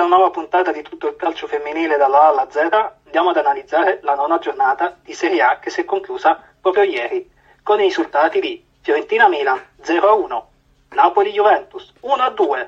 una 0.00 0.16
nuova 0.16 0.30
puntata 0.30 0.72
di 0.72 0.82
tutto 0.82 1.08
il 1.08 1.16
calcio 1.16 1.46
femminile 1.46 1.96
dalla 1.96 2.22
A 2.22 2.28
alla 2.28 2.50
Z. 2.50 2.56
Andiamo 3.04 3.30
ad 3.30 3.36
analizzare 3.36 4.00
la 4.02 4.14
nona 4.14 4.38
giornata 4.38 4.96
di 5.02 5.12
Serie 5.12 5.42
A 5.42 5.58
che 5.58 5.70
si 5.70 5.82
è 5.82 5.84
conclusa 5.84 6.42
proprio 6.60 6.84
ieri, 6.84 7.30
con 7.62 7.80
i 7.80 7.84
risultati 7.84 8.40
di 8.40 8.64
Fiorentina-Milan 8.80 9.60
0-1, 9.82 10.42
Napoli-Juventus 10.90 11.92
1-2, 12.02 12.66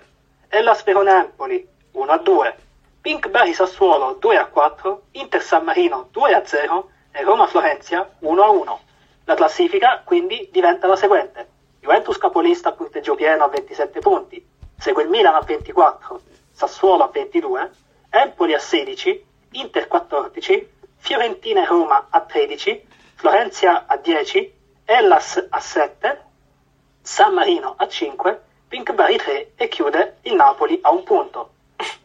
Hellas 0.48 0.84
Verona-Empoli 0.84 1.66
1-2, 1.94 2.54
Pink 3.00 3.28
Bari-Sassuolo 3.28 4.18
2-4, 4.20 4.98
Inter-San 5.12 5.64
Marino 5.64 6.08
2-0 6.12 6.84
e 7.12 7.22
Roma-Florenzia 7.22 8.08
1-1. 8.22 8.78
La 9.24 9.34
classifica 9.34 10.02
quindi 10.04 10.48
diventa 10.52 10.86
la 10.86 10.96
seguente. 10.96 11.48
Juventus 11.80 12.18
capolista 12.18 12.68
a 12.68 12.72
punteggio 12.72 13.14
pieno 13.14 13.44
a 13.44 13.48
27 13.48 13.98
punti, 14.00 14.44
segue 14.78 15.02
il 15.02 15.08
Milan 15.08 15.34
a 15.34 15.40
24, 15.40 16.20
Sassuolo 16.52 17.04
a 17.04 17.08
22, 17.08 17.70
Empoli 18.10 18.54
a 18.54 18.58
16, 18.58 19.26
Inter 19.52 19.88
14, 19.88 20.68
Fiorentina 20.96 21.62
e 21.62 21.66
Roma 21.66 22.06
a 22.10 22.20
13, 22.20 22.86
Florenzia 23.14 23.86
a 23.86 23.96
10, 23.96 24.54
Hellas 24.84 25.46
a 25.48 25.60
7, 25.60 26.24
San 27.00 27.34
Marino 27.34 27.74
a 27.76 27.88
5, 27.88 28.42
Pink 28.68 28.92
Bari 28.92 29.16
3 29.16 29.52
e 29.56 29.68
chiude 29.68 30.18
il 30.22 30.34
Napoli 30.34 30.78
a 30.82 30.90
un 30.90 31.02
punto. 31.02 31.50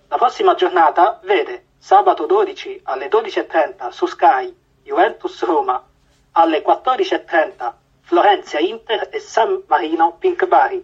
La 0.08 0.18
prossima 0.18 0.56
giornata 0.56 1.20
vede 1.24 1.66
sabato 1.78 2.26
12 2.26 2.82
alle 2.84 3.08
12.30 3.08 3.90
su 3.90 4.06
Sky 4.06 4.56
Juventus 4.84 5.44
Roma, 5.44 5.84
alle 6.32 6.64
14.30 6.64 7.74
Florenzia 8.02 8.60
Inter 8.60 9.10
e 9.12 9.20
San 9.20 9.64
Marino 9.68 10.16
Pink 10.18 10.46
Bari, 10.48 10.84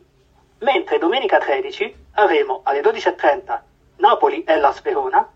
mentre 0.64 0.98
domenica 0.98 1.38
13 1.38 2.06
avremo 2.14 2.62
alle 2.64 2.82
12.30 2.82 3.62
Napoli 3.98 4.44
Hellas 4.46 4.82
Verona 4.82 5.30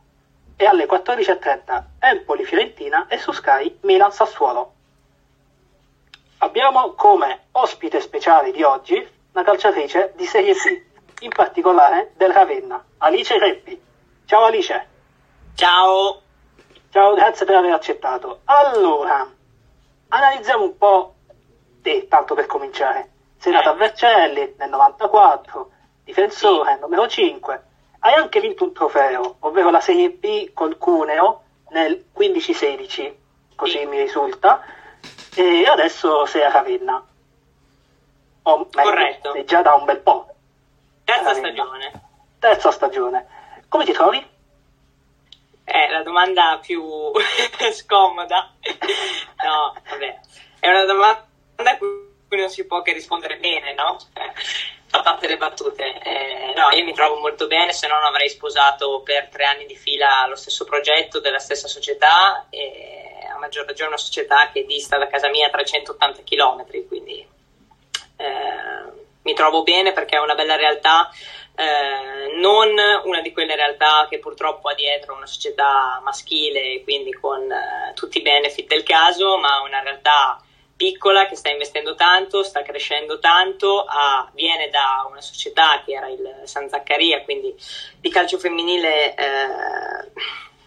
e 0.55 0.65
alle 0.65 0.87
14.30 0.87 1.83
Empoli 1.99 2.43
Fiorentina 2.45 3.07
e 3.07 3.17
su 3.17 3.31
Sky 3.31 3.77
Milan 3.81 4.11
Sassuolo. 4.11 4.73
Abbiamo 6.39 6.93
come 6.93 7.47
ospite 7.51 7.99
speciale 7.99 8.51
di 8.51 8.63
oggi 8.63 8.95
una 9.33 9.43
calciatrice 9.43 10.13
di 10.15 10.25
Serie 10.25 10.55
C, 10.55 10.85
in 11.21 11.29
particolare 11.29 12.13
del 12.15 12.31
Ravenna, 12.31 12.83
Alice 12.97 13.37
Reppi. 13.37 13.79
Ciao 14.25 14.45
Alice. 14.45 14.87
Ciao. 15.55 16.21
Ciao, 16.89 17.13
grazie 17.13 17.45
per 17.45 17.55
aver 17.55 17.73
accettato. 17.73 18.41
Allora, 18.45 19.29
analizziamo 20.09 20.63
un 20.63 20.77
po' 20.77 21.15
te, 21.81 22.07
tanto 22.07 22.33
per 22.33 22.45
cominciare. 22.45 23.11
Sei 23.47 23.55
nata 23.55 23.69
a 23.69 23.75
Vercelli 23.75 24.55
nel 24.57 24.69
94, 24.69 25.71
difensore 26.03 26.77
numero 26.81 27.07
5. 27.07 27.63
Hai 27.99 28.15
anche 28.15 28.41
vinto 28.41 28.65
un 28.65 28.73
trofeo, 28.73 29.37
ovvero 29.39 29.69
la 29.69 29.79
Serie 29.79 30.09
B 30.09 30.51
col 30.51 30.77
Cuneo 30.77 31.43
nel 31.69 32.07
15-16, 32.13 33.13
così 33.55 33.77
sì. 33.77 33.85
mi 33.85 34.01
risulta. 34.01 34.65
E 35.33 35.63
adesso 35.65 36.25
sei 36.25 36.43
a 36.43 36.51
Ravenna. 36.51 37.01
O 38.41 38.57
meglio, 38.57 38.89
Corretto. 38.89 39.31
Sei 39.31 39.45
già 39.45 39.61
da 39.61 39.75
un 39.75 39.85
bel 39.85 39.99
po'. 39.99 40.27
Terza 41.05 41.33
stagione. 41.33 41.91
Terza 42.39 42.71
stagione. 42.71 43.27
Come 43.69 43.85
ti 43.85 43.93
trovi? 43.93 44.29
È 45.63 45.87
la 45.89 46.03
domanda 46.03 46.59
più 46.61 46.83
scomoda. 47.71 48.51
no, 49.41 49.73
vabbè. 49.89 50.19
È 50.59 50.67
una 50.67 50.83
domanda 50.83 51.77
cui 52.37 52.41
non 52.41 52.49
si 52.49 52.65
può 52.65 52.81
che 52.83 52.93
rispondere 52.93 53.37
bene, 53.37 53.73
no? 53.73 53.97
Cioè, 54.13 54.31
fa 54.85 55.01
tante 55.01 55.27
le 55.27 55.37
battute. 55.37 55.99
Eh, 56.03 56.53
no, 56.55 56.69
io 56.69 56.83
mi 56.83 56.93
trovo 56.93 57.19
molto 57.19 57.47
bene, 57.47 57.73
se 57.73 57.87
no 57.87 57.95
non 57.95 58.05
avrei 58.05 58.29
sposato 58.29 59.01
per 59.01 59.29
tre 59.29 59.45
anni 59.45 59.65
di 59.65 59.75
fila 59.75 60.27
lo 60.27 60.35
stesso 60.35 60.63
progetto 60.63 61.19
della 61.19 61.39
stessa 61.39 61.67
società 61.67 62.45
e 62.49 63.27
a 63.33 63.37
maggior 63.39 63.65
ragione 63.65 63.89
una 63.89 63.97
società 63.97 64.49
che 64.51 64.65
dista 64.65 64.97
da 64.97 65.07
casa 65.07 65.29
mia 65.29 65.49
380 65.49 66.21
km, 66.23 66.87
quindi 66.87 67.27
eh, 68.17 69.05
mi 69.23 69.33
trovo 69.33 69.63
bene 69.63 69.91
perché 69.91 70.15
è 70.15 70.21
una 70.21 70.35
bella 70.35 70.55
realtà 70.55 71.09
eh, 71.55 72.37
non 72.37 72.69
una 73.03 73.21
di 73.21 73.31
quelle 73.31 73.55
realtà 73.55 74.05
che 74.07 74.19
purtroppo 74.19 74.69
ha 74.69 74.75
dietro 74.75 75.15
una 75.15 75.25
società 75.25 75.99
maschile, 76.03 76.83
quindi 76.83 77.11
con 77.13 77.51
eh, 77.51 77.93
tutti 77.95 78.19
i 78.19 78.21
benefit 78.21 78.67
del 78.67 78.83
caso, 78.83 79.37
ma 79.39 79.61
una 79.61 79.81
realtà 79.81 80.39
piccola 80.77 81.27
che 81.27 81.35
sta 81.35 81.49
investendo 81.49 81.95
tanto, 81.95 82.43
sta 82.43 82.61
crescendo 82.61 83.19
tanto, 83.19 83.83
ha, 83.85 84.29
viene 84.33 84.69
da 84.69 85.05
una 85.09 85.21
società 85.21 85.81
che 85.83 85.93
era 85.93 86.07
il 86.07 86.41
San 86.45 86.69
Zaccaria, 86.69 87.23
quindi 87.23 87.53
di 87.99 88.09
calcio 88.09 88.37
femminile 88.37 89.15
eh, 89.15 90.11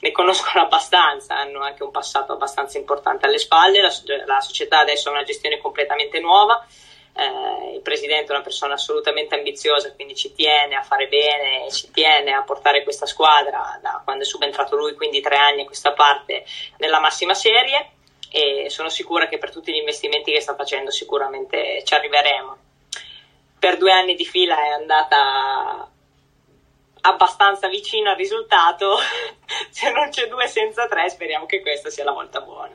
ne 0.01 0.13
conoscono 0.13 0.65
abbastanza, 0.65 1.37
hanno 1.37 1.61
anche 1.61 1.85
un 1.85 1.91
passato 1.91 2.33
abbastanza 2.33 2.77
importante 2.77 3.27
alle 3.27 3.39
spalle, 3.39 3.81
la, 3.81 3.93
la 4.27 4.41
società 4.41 4.81
adesso 4.81 5.09
ha 5.09 5.13
una 5.13 5.23
gestione 5.23 5.59
completamente 5.59 6.21
nuova 6.21 6.67
eh, 7.13 7.75
il 7.75 7.83
presidente 7.83 8.33
è 8.33 8.35
una 8.35 8.43
persona 8.43 8.75
assolutamente 8.75 9.35
ambiziosa, 9.35 9.93
quindi 9.95 10.15
ci 10.15 10.33
tiene 10.33 10.77
a 10.77 10.83
fare 10.83 11.09
bene, 11.09 11.71
ci 11.71 11.91
tiene 11.91 12.33
a 12.33 12.43
portare 12.43 12.83
questa 12.83 13.07
squadra 13.07 13.79
da 13.83 14.01
quando 14.05 14.23
è 14.23 14.27
subentrato 14.27 14.77
lui, 14.77 14.95
quindi 14.95 15.21
tre 15.21 15.37
anni 15.37 15.63
a 15.63 15.67
questa 15.67 15.93
parte, 15.93 16.45
nella 16.79 17.01
massima 17.01 17.35
serie 17.35 17.91
e 18.31 18.71
sono 18.71 18.89
sicura 18.89 19.27
che 19.27 19.39
per 19.39 19.51
tutti 19.51 19.73
gli 19.73 19.77
investimenti 19.77 20.33
che 20.33 20.41
sta 20.41 20.55
facendo 20.55 20.91
sicuramente 20.91 21.83
ci 21.85 21.95
arriveremo. 21.95 22.57
Per 23.59 23.77
due 23.77 23.93
anni 23.93 24.15
di 24.15 24.25
fila 24.25 24.57
è 24.57 24.69
andata 24.69 25.91
abbastanza 27.03 27.69
vicino 27.69 28.11
al 28.11 28.17
risultato, 28.17 28.97
se 29.71 29.91
non 29.91 30.11
c'è 30.11 30.29
due 30.29 30.47
senza 30.47 30.87
tre 30.87 31.09
speriamo 31.09 31.47
che 31.47 31.61
questa 31.61 31.91
sia 31.91 32.05
la 32.05 32.13
volta 32.13 32.41
buona. 32.41 32.75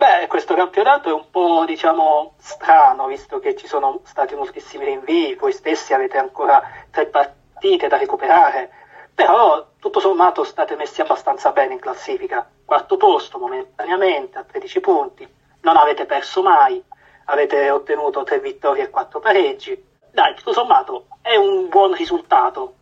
Beh, 0.00 0.28
questo 0.28 0.54
campionato 0.54 1.10
è 1.10 1.12
un 1.12 1.28
po', 1.30 1.64
diciamo, 1.66 2.34
strano, 2.38 3.06
visto 3.06 3.38
che 3.38 3.54
ci 3.54 3.66
sono 3.66 4.00
stati 4.04 4.34
moltissimi 4.34 4.86
rinvii, 4.86 5.34
voi 5.34 5.52
stessi 5.52 5.92
avete 5.92 6.16
ancora 6.16 6.86
tre 6.90 7.04
partite 7.04 7.86
da 7.86 7.98
recuperare, 7.98 8.70
però 9.14 9.66
tutto 9.78 10.00
sommato 10.00 10.42
state 10.44 10.74
messi 10.74 11.02
abbastanza 11.02 11.50
bene 11.50 11.74
in 11.74 11.80
classifica. 11.80 12.48
Quarto 12.70 12.96
posto 12.96 13.36
momentaneamente 13.36 14.38
a 14.38 14.44
13 14.44 14.78
punti, 14.78 15.28
non 15.62 15.76
avete 15.76 16.06
perso 16.06 16.40
mai, 16.40 16.80
avete 17.24 17.68
ottenuto 17.68 18.22
tre 18.22 18.38
vittorie 18.38 18.84
e 18.84 18.90
quattro 18.90 19.18
pareggi. 19.18 19.76
Dai, 20.12 20.36
tutto 20.36 20.52
sommato 20.52 21.08
è 21.20 21.34
un 21.34 21.68
buon 21.68 21.94
risultato. 21.94 22.74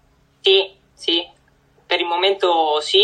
Sì, 0.42 0.76
sì, 0.92 1.26
per 1.86 2.00
il 2.00 2.06
momento 2.06 2.82
sì. 2.82 3.02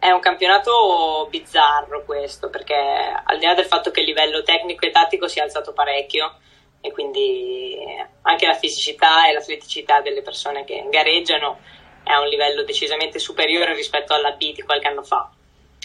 È 0.00 0.10
un 0.10 0.18
campionato 0.18 1.28
bizzarro 1.30 2.04
questo, 2.04 2.50
perché 2.50 2.74
al 2.74 3.38
di 3.38 3.46
là 3.46 3.54
del 3.54 3.66
fatto 3.66 3.92
che 3.92 4.00
il 4.00 4.06
livello 4.06 4.42
tecnico 4.42 4.84
e 4.86 4.90
tattico 4.90 5.28
si 5.28 5.38
è 5.38 5.42
alzato 5.42 5.72
parecchio 5.72 6.38
e 6.80 6.90
quindi 6.90 7.78
anche 8.22 8.48
la 8.48 8.54
fisicità 8.54 9.28
e 9.28 9.32
l'atleticità 9.32 10.00
delle 10.00 10.22
persone 10.22 10.64
che 10.64 10.88
gareggiano 10.90 11.60
è 12.02 12.10
a 12.10 12.18
un 12.20 12.26
livello 12.26 12.64
decisamente 12.64 13.20
superiore 13.20 13.74
rispetto 13.74 14.12
alla 14.12 14.32
B 14.32 14.52
di 14.52 14.62
qualche 14.62 14.88
anno 14.88 15.04
fa. 15.04 15.30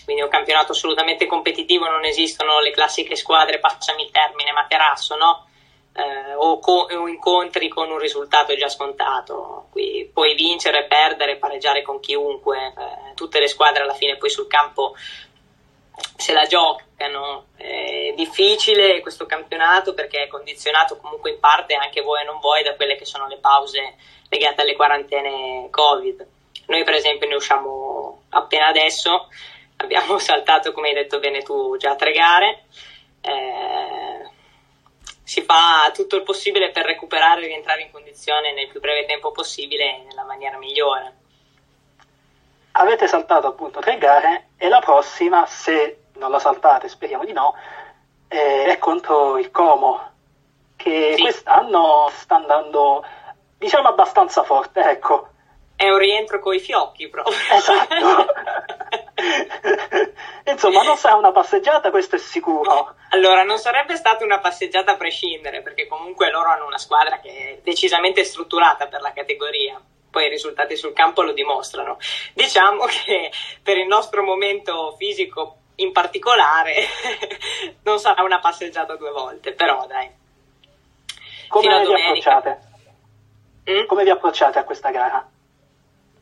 Quindi 0.06 0.22
è 0.22 0.26
un 0.26 0.32
campionato 0.32 0.72
assolutamente 0.72 1.26
competitivo, 1.26 1.90
non 1.90 2.06
esistono 2.06 2.62
le 2.62 2.72
classiche 2.72 3.16
squadre, 3.16 3.60
passami 3.60 4.04
il 4.04 4.12
termine, 4.12 4.54
materasso, 4.54 5.18
no? 5.18 5.48
eh, 5.96 6.34
o, 6.36 6.60
co- 6.60 6.88
o, 6.92 7.08
incontri 7.08 7.70
con 7.70 7.90
un 7.90 7.98
risultato 7.98 8.56
già 8.56 8.68
scontato. 8.68 9.68
Qui 9.72 10.10
puoi 10.14 10.36
vincere, 10.36 10.86
perdere, 10.86 11.38
pareggiare 11.38 11.82
con 11.82 12.00
chiunque, 12.00 12.74
eh, 12.78 13.14
tutte 13.16 13.40
le 13.40 13.48
squadre 13.48 13.84
alla 13.84 13.94
fine 13.94 14.18
poi 14.18 14.30
sul 14.30 14.48
campo 14.48 14.96
se 16.18 16.34
la 16.34 16.46
giocano. 16.46 17.46
È 17.56 18.14
difficile 18.16 19.00
questo 19.00 19.26
campionato 19.26 19.94
perché 19.94 20.24
è 20.24 20.28
condizionato 20.28 20.98
comunque 20.98 21.32
in 21.32 21.40
parte 21.40 21.76
anche 21.76 22.02
voi 22.02 22.22
e 22.22 22.26
non 22.26 22.40
voi 22.40 22.62
da 22.64 22.76
quelle 22.76 22.96
che 22.96 23.06
sono 23.06 23.28
le 23.28 23.38
pause 23.38 23.96
legate 24.30 24.62
alle 24.62 24.76
quarantene 24.76 25.70
Covid. 25.70 26.28
Noi 26.68 26.84
per 26.84 26.96
esempio 26.96 27.28
ne 27.28 27.36
usciamo 27.36 28.24
appena 28.30 28.68
adesso, 28.68 29.30
abbiamo 29.78 30.18
saltato 30.20 30.72
come 30.72 30.90
hai 30.90 30.94
detto 30.94 31.20
bene 31.20 31.42
tu 31.42 31.78
già 31.78 31.96
tre 31.96 32.12
gare. 32.12 32.66
Eh, 33.22 34.30
si 35.24 35.42
fa 35.42 35.90
tutto 35.94 36.16
il 36.16 36.24
possibile 36.24 36.70
per 36.70 36.86
recuperare 36.86 37.42
e 37.42 37.48
rientrare 37.48 37.82
in 37.82 37.92
condizione 37.92 38.54
nel 38.54 38.68
più 38.68 38.80
breve 38.80 39.06
tempo 39.06 39.32
possibile 39.32 39.84
e 39.84 40.04
nella 40.08 40.24
maniera 40.24 40.58
migliore. 40.58 41.14
Avete 42.74 43.08
saltato 43.08 43.48
appunto 43.48 43.80
tre 43.80 43.98
gare 43.98 44.50
e 44.58 44.68
la 44.68 44.80
prossima, 44.80 45.46
se 45.48 46.04
non 46.14 46.30
la 46.30 46.40
saltate, 46.40 46.90
speriamo 46.90 47.26
di 47.26 47.32
no, 47.32 47.56
è 48.28 48.78
contro 48.80 49.38
il 49.38 49.50
Como, 49.50 50.12
che 50.76 51.14
sì. 51.16 51.22
quest'anno 51.22 52.10
sta 52.12 52.36
andando 52.36 53.04
diciamo 53.58 53.88
abbastanza 53.88 54.44
forte, 54.44 54.82
ecco. 54.82 55.30
È 55.76 55.90
un 55.90 55.98
rientro 55.98 56.40
coi 56.40 56.60
fiocchi 56.60 57.10
proprio. 57.10 57.36
Esatto. 57.52 57.96
Insomma, 60.46 60.84
non 60.84 60.98
sarà 60.98 61.16
una 61.16 61.32
passeggiata, 61.32 61.90
questo 61.90 62.16
è 62.16 62.20
sicuro. 62.20 62.96
Allora, 63.10 63.44
non 63.44 63.58
sarebbe 63.58 63.96
stata 63.96 64.24
una 64.24 64.40
passeggiata 64.40 64.92
a 64.92 64.98
prescindere, 64.98 65.62
perché 65.62 65.88
comunque 65.88 66.30
loro 66.30 66.50
hanno 66.50 66.66
una 66.66 66.78
squadra 66.78 67.20
che 67.20 67.30
è 67.30 67.60
decisamente 67.64 68.24
strutturata 68.24 68.88
per 68.88 69.02
la 69.02 69.12
categoria. 69.14 69.82
poi 70.10 70.28
i 70.28 70.30
risultati 70.30 70.78
sul 70.78 70.94
campo 70.94 71.24
lo 71.24 71.34
dimostrano. 71.34 71.98
Diciamo 72.34 72.86
che 73.06 73.32
per 73.62 73.78
il 73.78 73.88
nostro 73.88 74.24
momento 74.24 74.96
fisico 74.98 75.58
in 75.76 75.92
particolare 75.92 76.86
non 77.84 78.00
sarà 78.00 78.24
una 78.24 78.40
passeggiata 78.40 78.96
due 78.96 79.12
volte, 79.12 79.52
però 79.54 79.86
dai. 79.88 80.10
Come 81.50 81.86
vi 81.86 81.94
approcciate? 81.94 82.60
Mm? 83.70 83.86
Come 83.88 84.04
vi 84.04 84.10
approcciate 84.10 84.60
a 84.60 84.64
questa 84.64 84.92
gara? 84.92 85.28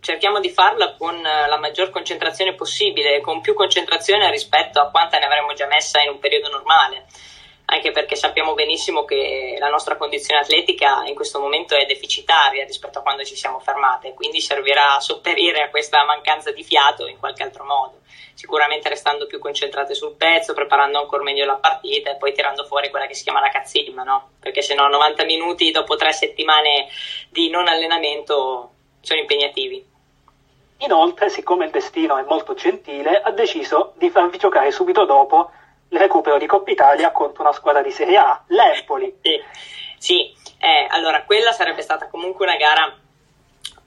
Cerchiamo 0.04 0.42
di 0.42 0.50
farla 0.50 0.96
con 0.96 1.16
eh, 1.16 1.48
la 1.48 1.58
maggior 1.58 1.90
concentrazione 1.90 2.54
possibile, 2.54 3.22
con 3.22 3.40
più 3.40 3.54
concentrazione 3.54 4.30
rispetto 4.30 4.80
a 4.82 4.90
quanta 4.90 5.18
ne 5.18 5.26
avremmo 5.26 5.54
già 5.54 5.66
messa 5.66 6.02
in 6.02 6.10
un 6.10 6.20
periodo 6.20 6.50
normale, 6.50 7.06
anche 7.66 7.92
perché 7.92 8.18
sappiamo 8.18 8.54
benissimo 8.54 9.06
che 9.06 9.56
la 9.58 9.70
nostra 9.70 9.96
condizione 9.96 10.42
atletica 10.42 11.04
in 11.06 11.16
questo 11.16 11.40
momento 11.40 11.74
è 11.74 11.86
deficitaria 11.86 12.66
rispetto 12.66 13.00
a 13.00 13.02
quando 13.02 13.24
ci 13.24 13.38
siamo 13.38 13.60
fermate, 13.60 14.14
quindi 14.14 14.42
servirà 14.42 14.96
a 14.96 15.00
sopperire 15.00 15.62
a 15.64 15.70
questa 15.70 16.04
mancanza 16.04 16.52
di 16.52 16.66
fiato 16.66 17.08
in 17.08 17.18
qualche 17.18 17.44
altro 17.44 17.64
modo, 17.64 18.02
sicuramente 18.34 18.90
restando 18.90 19.26
più 19.26 19.40
concentrate 19.40 19.94
sul 19.94 20.16
pezzo, 20.18 20.54
preparando 20.54 21.00
ancora 21.00 21.24
meglio 21.24 21.46
la 21.46 21.56
partita 21.56 22.12
e 22.12 22.18
poi 22.18 22.34
tirando 22.34 22.66
fuori 22.66 22.90
quella 22.90 23.08
che 23.08 23.14
si 23.14 23.24
chiama 23.24 23.40
la 23.40 23.50
cazzimma, 23.50 24.04
no? 24.04 24.32
Perché 24.38 24.62
se 24.62 24.76
no 24.76 24.90
90 24.90 25.24
minuti 25.24 25.72
dopo 25.72 25.96
tre 25.96 26.12
settimane 26.12 26.90
di 27.30 27.50
non 27.50 27.70
allenamento 27.70 28.72
sono 29.00 29.22
impegnativi. 29.22 29.92
Inoltre, 30.84 31.30
siccome 31.30 31.66
il 31.66 31.72
destino 31.72 32.18
è 32.18 32.24
molto 32.24 32.54
gentile, 32.56 33.22
ha 33.22 33.32
deciso 33.32 33.94
di 33.98 34.10
farvi 34.10 34.38
giocare 34.38 34.72
subito 34.72 35.06
dopo 35.06 35.52
il 35.90 36.00
recupero 36.00 36.38
di 36.38 36.46
Coppa 36.46 36.72
Italia 36.72 37.12
contro 37.12 37.44
una 37.44 37.54
squadra 37.54 37.82
di 37.82 37.92
Serie 37.92 38.18
A, 38.18 38.44
l'Empoli. 38.48 39.16
Sì, 39.22 39.42
sì. 39.98 40.34
Eh, 40.58 40.88
allora 40.90 41.24
quella 41.24 41.52
sarebbe 41.52 41.82
stata 41.82 42.08
comunque 42.10 42.46
una 42.46 42.56
gara 42.56 42.98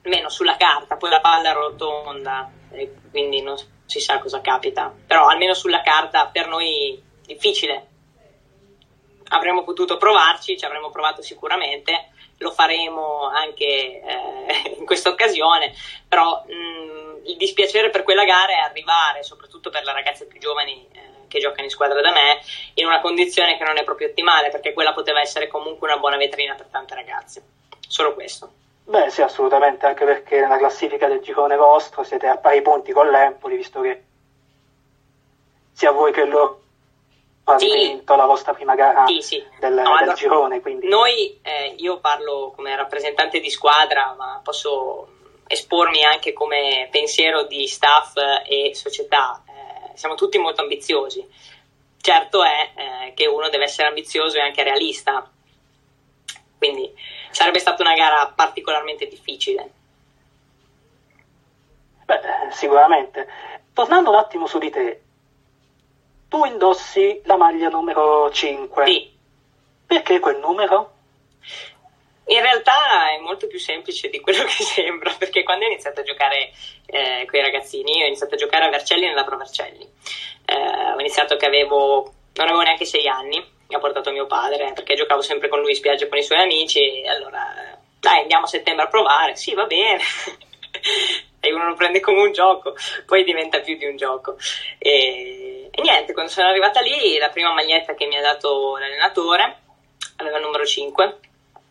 almeno 0.02 0.28
sulla 0.28 0.56
carta, 0.56 0.96
poi 0.96 1.10
la 1.10 1.20
palla 1.20 1.50
è 1.50 1.54
rotonda, 1.54 2.50
eh, 2.70 2.94
quindi 3.10 3.42
non 3.42 3.56
si 3.84 4.00
sa 4.00 4.18
cosa 4.18 4.40
capita, 4.40 4.92
però 5.06 5.26
almeno 5.26 5.52
sulla 5.54 5.82
carta 5.82 6.26
per 6.26 6.48
noi 6.48 7.02
difficile. 7.26 7.88
Avremmo 9.28 9.64
potuto 9.64 9.96
provarci, 9.96 10.56
ci 10.56 10.64
avremmo 10.64 10.90
provato 10.90 11.20
sicuramente, 11.20 12.10
lo 12.38 12.50
faremo 12.50 13.28
anche 13.28 13.64
eh, 13.64 14.74
in 14.78 14.84
questa 14.84 15.10
occasione, 15.10 15.72
però 16.06 16.44
mh, 16.46 16.52
mm, 16.52 16.85
il 17.26 17.36
dispiacere 17.36 17.90
per 17.90 18.02
quella 18.02 18.24
gara 18.24 18.52
è 18.52 18.58
arrivare, 18.58 19.22
soprattutto 19.22 19.70
per 19.70 19.84
le 19.84 19.92
ragazze 19.92 20.26
più 20.26 20.38
giovani 20.38 20.88
eh, 20.92 21.26
che 21.28 21.38
giocano 21.38 21.64
in 21.64 21.70
squadra 21.70 22.00
da 22.00 22.12
me, 22.12 22.40
in 22.74 22.86
una 22.86 23.00
condizione 23.00 23.56
che 23.56 23.64
non 23.64 23.78
è 23.78 23.84
proprio 23.84 24.08
ottimale, 24.08 24.50
perché 24.50 24.72
quella 24.72 24.92
poteva 24.92 25.20
essere 25.20 25.48
comunque 25.48 25.88
una 25.88 25.98
buona 25.98 26.16
vetrina 26.16 26.54
per 26.54 26.66
tante 26.70 26.94
ragazze. 26.94 27.42
Solo 27.88 28.14
questo. 28.14 28.50
Beh 28.84 29.10
sì, 29.10 29.22
assolutamente, 29.22 29.86
anche 29.86 30.04
perché 30.04 30.40
nella 30.40 30.58
classifica 30.58 31.08
del 31.08 31.20
girone 31.20 31.56
vostro 31.56 32.04
siete 32.04 32.28
a 32.28 32.36
pari 32.36 32.62
punti 32.62 32.92
con 32.92 33.08
l'Empoli, 33.08 33.56
visto 33.56 33.80
che 33.80 34.04
sia 35.72 35.90
voi 35.90 36.12
che 36.12 36.24
loro 36.24 36.62
sì. 37.58 37.70
vinto 37.70 38.16
la 38.16 38.26
vostra 38.26 38.54
prima 38.54 38.74
gara 38.74 39.06
sì, 39.06 39.20
sì. 39.20 39.44
Del, 39.58 39.74
no, 39.74 39.82
del 39.82 39.86
allora, 39.86 40.12
girone. 40.14 40.60
Quindi. 40.60 40.88
Noi, 40.88 41.38
eh, 41.42 41.74
io 41.78 41.98
parlo 41.98 42.52
come 42.54 42.74
rappresentante 42.74 43.40
di 43.40 43.50
squadra, 43.50 44.14
ma 44.16 44.40
posso 44.42 45.15
espormi 45.46 46.04
anche 46.04 46.32
come 46.32 46.88
pensiero 46.90 47.44
di 47.44 47.66
staff 47.66 48.14
e 48.46 48.72
società. 48.74 49.42
Eh, 49.46 49.96
siamo 49.96 50.14
tutti 50.14 50.38
molto 50.38 50.62
ambiziosi. 50.62 51.26
Certo 52.00 52.44
è 52.44 52.70
eh, 52.74 53.14
che 53.14 53.26
uno 53.26 53.48
deve 53.48 53.64
essere 53.64 53.88
ambizioso 53.88 54.36
e 54.36 54.40
anche 54.40 54.62
realista. 54.62 55.28
Quindi 56.58 56.92
sarebbe 57.30 57.58
stata 57.58 57.82
una 57.82 57.94
gara 57.94 58.32
particolarmente 58.34 59.06
difficile. 59.06 59.70
Beh, 62.04 62.20
sicuramente. 62.50 63.28
Tornando 63.72 64.10
un 64.10 64.16
attimo 64.16 64.46
su 64.46 64.58
di 64.58 64.70
te, 64.70 65.02
tu 66.28 66.44
indossi 66.44 67.20
la 67.24 67.36
maglia 67.36 67.68
numero 67.68 68.30
5. 68.30 68.86
Sì. 68.86 69.14
Perché 69.86 70.18
quel 70.18 70.38
numero? 70.38 70.94
In 72.28 72.40
realtà 72.40 73.10
è 73.10 73.18
molto 73.18 73.46
più 73.46 73.58
semplice 73.58 74.08
di 74.08 74.20
quello 74.20 74.44
che 74.46 74.62
sembra, 74.62 75.14
perché 75.16 75.42
quando 75.42 75.64
ho 75.64 75.68
iniziato 75.68 76.00
a 76.00 76.04
giocare 76.04 76.50
eh, 76.86 77.24
con 77.26 77.38
i 77.38 77.42
ragazzini, 77.42 78.02
ho 78.02 78.06
iniziato 78.06 78.34
a 78.34 78.38
giocare 78.38 78.64
a 78.64 78.70
Vercelli 78.70 79.06
nella 79.06 79.24
Pro 79.24 79.36
Vercelli. 79.36 79.88
Eh, 80.44 80.92
ho 80.94 80.98
iniziato 80.98 81.36
che 81.36 81.46
avevo, 81.46 82.12
non 82.34 82.46
avevo 82.46 82.62
neanche 82.62 82.84
sei 82.84 83.06
anni, 83.08 83.44
mi 83.68 83.74
ha 83.74 83.78
portato 83.78 84.10
mio 84.10 84.26
padre, 84.26 84.72
perché 84.74 84.94
giocavo 84.94 85.20
sempre 85.20 85.48
con 85.48 85.60
lui 85.60 85.70
in 85.70 85.76
spiaggia 85.76 86.08
con 86.08 86.18
i 86.18 86.22
suoi 86.22 86.40
amici, 86.40 87.02
e 87.02 87.08
allora, 87.08 87.78
dai, 88.00 88.20
andiamo 88.20 88.44
a 88.44 88.48
settembre 88.48 88.84
a 88.84 88.88
provare, 88.88 89.36
sì, 89.36 89.54
va 89.54 89.64
bene. 89.64 90.02
e 91.40 91.52
uno 91.52 91.68
lo 91.68 91.74
prende 91.74 92.00
come 92.00 92.20
un 92.22 92.32
gioco, 92.32 92.74
poi 93.06 93.24
diventa 93.24 93.60
più 93.60 93.76
di 93.76 93.86
un 93.86 93.96
gioco. 93.96 94.36
E 94.78 95.46
e 95.78 95.82
niente, 95.82 96.14
quando 96.14 96.32
sono 96.32 96.48
arrivata 96.48 96.80
lì, 96.80 97.18
la 97.18 97.28
prima 97.28 97.52
maglietta 97.52 97.92
che 97.92 98.06
mi 98.06 98.16
ha 98.16 98.22
dato 98.22 98.78
l'allenatore 98.78 99.58
aveva 100.16 100.38
il 100.38 100.42
numero 100.42 100.64
5 100.64 101.18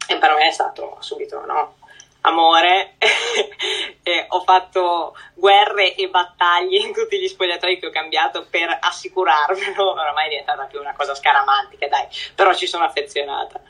e 0.08 0.18
per 0.18 0.34
me 0.34 0.48
è 0.48 0.52
stato 0.52 0.98
subito, 1.00 1.46
no? 1.46 1.76
Amore, 2.22 2.96
ho 4.30 4.42
fatto 4.42 5.16
guerre 5.36 5.94
e 5.94 6.10
battaglie 6.10 6.80
in 6.80 6.92
tutti 6.92 7.20
gli 7.20 7.28
spogliatoi 7.28 7.80
che 7.80 7.88
ho 7.88 7.92
cambiato 7.92 8.48
per 8.50 8.76
assicurarmelo. 8.82 9.92
Oramai 9.92 10.26
è 10.26 10.30
diventata 10.30 10.64
più 10.64 10.80
una 10.80 10.96
cosa 10.96 11.14
scaramantica, 11.14 11.88
dai, 11.88 12.08
però 12.34 12.54
ci 12.54 12.66
sono 12.66 12.84
affezionata. 12.84 13.62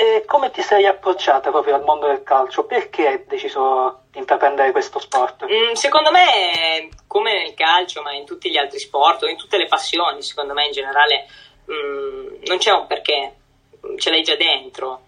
E 0.00 0.24
come 0.26 0.52
ti 0.52 0.62
sei 0.62 0.86
approcciata 0.86 1.50
proprio 1.50 1.74
al 1.74 1.82
mondo 1.82 2.06
del 2.06 2.22
calcio? 2.22 2.66
Perché 2.66 3.08
hai 3.08 3.24
deciso 3.26 4.02
di 4.12 4.20
intraprendere 4.20 4.70
questo 4.70 5.00
sport? 5.00 5.44
Mm, 5.44 5.72
secondo 5.72 6.12
me, 6.12 6.88
come 7.08 7.32
nel 7.32 7.54
calcio, 7.54 8.00
ma 8.02 8.12
in 8.12 8.24
tutti 8.24 8.48
gli 8.48 8.56
altri 8.56 8.78
sport 8.78 9.24
o 9.24 9.26
in 9.26 9.36
tutte 9.36 9.56
le 9.56 9.66
passioni, 9.66 10.22
secondo 10.22 10.52
me 10.52 10.66
in 10.66 10.70
generale, 10.72 11.26
mm, 11.68 12.42
non 12.44 12.58
c'è 12.58 12.70
un 12.70 12.86
perché, 12.86 13.34
ce 13.96 14.10
l'hai 14.10 14.22
già 14.22 14.36
dentro. 14.36 15.02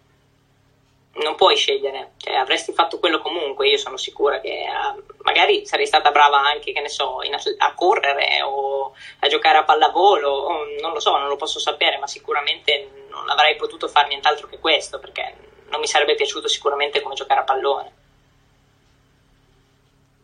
Non 1.12 1.34
puoi 1.34 1.56
scegliere, 1.56 2.12
cioè, 2.18 2.34
avresti 2.34 2.72
fatto 2.72 2.98
quello 2.98 3.20
comunque. 3.20 3.68
Io 3.68 3.78
sono 3.78 3.96
sicura 3.96 4.40
che 4.40 4.64
uh, 4.68 5.02
magari 5.22 5.66
sarei 5.66 5.86
stata 5.86 6.12
brava 6.12 6.38
anche, 6.38 6.72
che 6.72 6.80
ne 6.80 6.88
so, 6.88 7.22
in, 7.22 7.34
a 7.34 7.74
correre 7.74 8.42
o 8.42 8.94
a 9.18 9.26
giocare 9.26 9.58
a 9.58 9.64
pallavolo, 9.64 10.30
o, 10.30 10.64
non 10.80 10.92
lo 10.92 11.00
so, 11.00 11.16
non 11.16 11.28
lo 11.28 11.36
posso 11.36 11.58
sapere, 11.58 11.98
ma 11.98 12.06
sicuramente 12.06 13.06
non 13.08 13.28
avrei 13.28 13.56
potuto 13.56 13.88
fare 13.88 14.08
nient'altro 14.08 14.46
che 14.46 14.60
questo 14.60 15.00
perché 15.00 15.34
non 15.70 15.80
mi 15.80 15.86
sarebbe 15.86 16.14
piaciuto 16.14 16.48
sicuramente 16.48 17.00
come 17.00 17.14
giocare 17.14 17.40
a 17.40 17.44
pallone. 17.44 17.92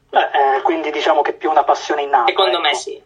Beh, 0.09 0.57
eh, 0.57 0.63
quindi 0.63 0.91
diciamo 0.91 1.21
che 1.23 1.33
più 1.33 1.51
una 1.51 1.65
passione 1.65 2.03
innata. 2.03 2.29
Secondo 2.29 2.59
ecco. 2.59 2.61
me 2.61 2.75
sì. 2.75 3.03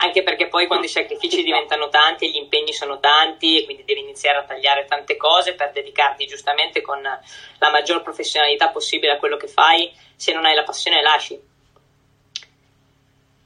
Anche 0.00 0.22
perché 0.22 0.46
poi 0.46 0.66
quando 0.66 0.86
i 0.86 0.88
sacrifici 0.88 1.42
diventano 1.42 1.88
tanti 1.88 2.26
e 2.26 2.30
gli 2.30 2.36
impegni 2.36 2.72
sono 2.72 3.00
tanti 3.00 3.58
e 3.58 3.64
quindi 3.64 3.84
devi 3.84 4.00
iniziare 4.00 4.38
a 4.38 4.44
tagliare 4.44 4.84
tante 4.84 5.16
cose 5.16 5.54
per 5.54 5.72
dedicarti 5.72 6.26
giustamente 6.26 6.80
con 6.80 7.02
la 7.02 7.70
maggior 7.70 8.02
professionalità 8.02 8.68
possibile 8.68 9.12
a 9.12 9.18
quello 9.18 9.36
che 9.36 9.48
fai, 9.48 9.92
se 10.14 10.32
non 10.32 10.44
hai 10.44 10.54
la 10.54 10.62
passione 10.62 11.02
lasci 11.02 11.56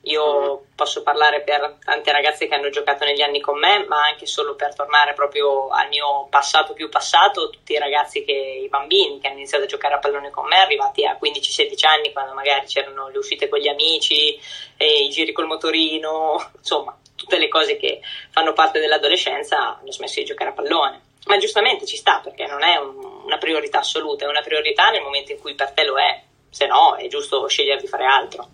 io 0.02 0.64
posso 0.74 1.02
parlare 1.02 1.42
per 1.42 1.78
tante 1.84 2.10
ragazze 2.10 2.48
che 2.48 2.54
hanno 2.54 2.70
giocato 2.70 3.04
negli 3.04 3.22
anni 3.22 3.40
con 3.40 3.58
me, 3.58 3.84
ma 3.86 4.02
anche 4.04 4.26
solo 4.26 4.56
per 4.56 4.74
tornare 4.74 5.12
proprio 5.12 5.68
al 5.68 5.88
mio 5.88 6.26
passato 6.28 6.72
più 6.72 6.88
passato, 6.88 7.50
tutti 7.50 7.72
i 7.72 7.78
ragazzi 7.78 8.24
che, 8.24 8.32
i 8.64 8.68
bambini 8.68 9.20
che 9.20 9.28
hanno 9.28 9.36
iniziato 9.36 9.64
a 9.64 9.68
giocare 9.68 9.94
a 9.94 9.98
pallone 9.98 10.30
con 10.30 10.46
me, 10.46 10.56
arrivati 10.56 11.04
a 11.06 11.18
15-16 11.22 11.86
anni, 11.86 12.12
quando 12.12 12.32
magari 12.32 12.66
c'erano 12.66 13.08
le 13.08 13.18
uscite 13.18 13.48
con 13.48 13.60
gli 13.60 13.68
amici, 13.68 14.38
i 14.78 15.08
giri 15.10 15.32
col 15.32 15.46
motorino, 15.46 16.50
insomma, 16.56 16.96
tutte 17.14 17.38
le 17.38 17.48
cose 17.48 17.76
che 17.76 18.00
fanno 18.30 18.52
parte 18.52 18.80
dell'adolescenza, 18.80 19.78
hanno 19.78 19.92
smesso 19.92 20.18
di 20.18 20.26
giocare 20.26 20.50
a 20.50 20.54
pallone. 20.54 21.00
Ma 21.26 21.36
giustamente 21.36 21.86
ci 21.86 21.96
sta, 21.96 22.18
perché 22.18 22.46
non 22.46 22.64
è 22.64 22.74
un, 22.76 23.22
una 23.24 23.38
priorità 23.38 23.78
assoluta, 23.78 24.24
è 24.24 24.28
una 24.28 24.40
priorità 24.40 24.90
nel 24.90 25.02
momento 25.02 25.30
in 25.30 25.38
cui 25.38 25.54
per 25.54 25.70
te 25.70 25.84
lo 25.84 25.96
è, 25.96 26.20
se 26.50 26.66
no 26.66 26.96
è 26.96 27.06
giusto 27.06 27.46
scegliere 27.46 27.80
di 27.80 27.86
fare 27.86 28.04
altro. 28.04 28.48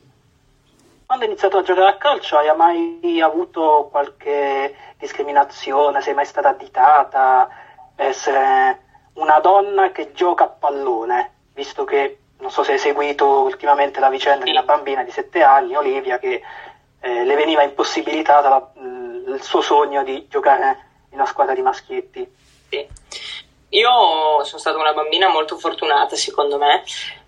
Quando 1.09 1.25
hai 1.25 1.31
iniziato 1.31 1.57
a 1.57 1.63
giocare 1.63 1.89
a 1.89 1.97
calcio 1.97 2.37
hai 2.37 2.55
mai 2.55 3.19
avuto 3.23 3.89
qualche 3.91 4.77
discriminazione? 4.99 6.03
Sei 6.03 6.13
mai 6.13 6.27
stata 6.27 6.51
additata 6.51 7.49
per 7.97 8.09
essere 8.09 8.83
una 9.15 9.39
donna 9.41 9.91
che 9.91 10.13
gioca 10.13 10.45
a 10.45 10.49
pallone? 10.49 11.33
Visto 11.55 11.85
che 11.85 12.19
non 12.41 12.51
so 12.51 12.63
se 12.63 12.73
hai 12.73 12.79
seguito 12.79 13.27
ultimamente 13.41 14.01
la 14.01 14.11
vicenda 14.11 14.45
di 14.45 14.51
una 14.51 14.65
bambina 14.65 15.03
di 15.03 15.11
7 15.11 15.43
anni, 15.43 15.77
Olivia, 15.77 16.19
che 16.19 16.43
eh, 17.01 17.25
le 17.25 17.35
veniva 17.37 17.63
impossibilitata 17.63 18.51
la, 18.51 18.71
il 19.33 19.41
suo 19.41 19.63
sogno 19.63 20.03
di 20.05 20.27
giocare 20.29 20.89
in 21.09 21.15
una 21.15 21.25
squadra 21.25 21.55
di 21.55 21.63
maschietti. 21.63 22.31
Sì. 22.69 22.87
Io 23.71 23.91
sono 24.45 24.61
stata 24.61 24.77
una 24.77 24.93
bambina 24.93 25.29
molto 25.31 25.57
fortunata, 25.57 26.17
secondo 26.17 26.59
me, 26.59 26.83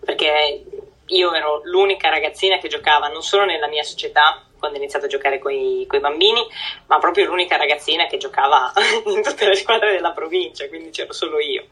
perché 0.05 0.65
io 1.11 1.33
ero 1.33 1.61
l'unica 1.65 2.09
ragazzina 2.09 2.59
che 2.59 2.69
giocava 2.69 3.09
non 3.09 3.23
solo 3.23 3.45
nella 3.45 3.69
mia 3.69 3.83
società 3.83 4.43
quando 4.59 4.77
ho 4.77 4.81
iniziato 4.81 5.07
a 5.07 5.09
giocare 5.09 5.39
con 5.39 5.53
i 5.53 5.87
bambini, 6.01 6.47
ma 6.87 6.99
proprio 6.99 7.25
l'unica 7.25 7.57
ragazzina 7.57 8.07
che 8.07 8.19
giocava 8.19 8.73
in 9.07 9.23
tutte 9.23 9.49
le 9.49 9.57
squadre 9.57 9.93
della 9.93 10.13
provincia, 10.13 10.69
quindi 10.69 10.91
c'ero 10.91 11.13
solo 11.13 11.41
io. 11.41 11.67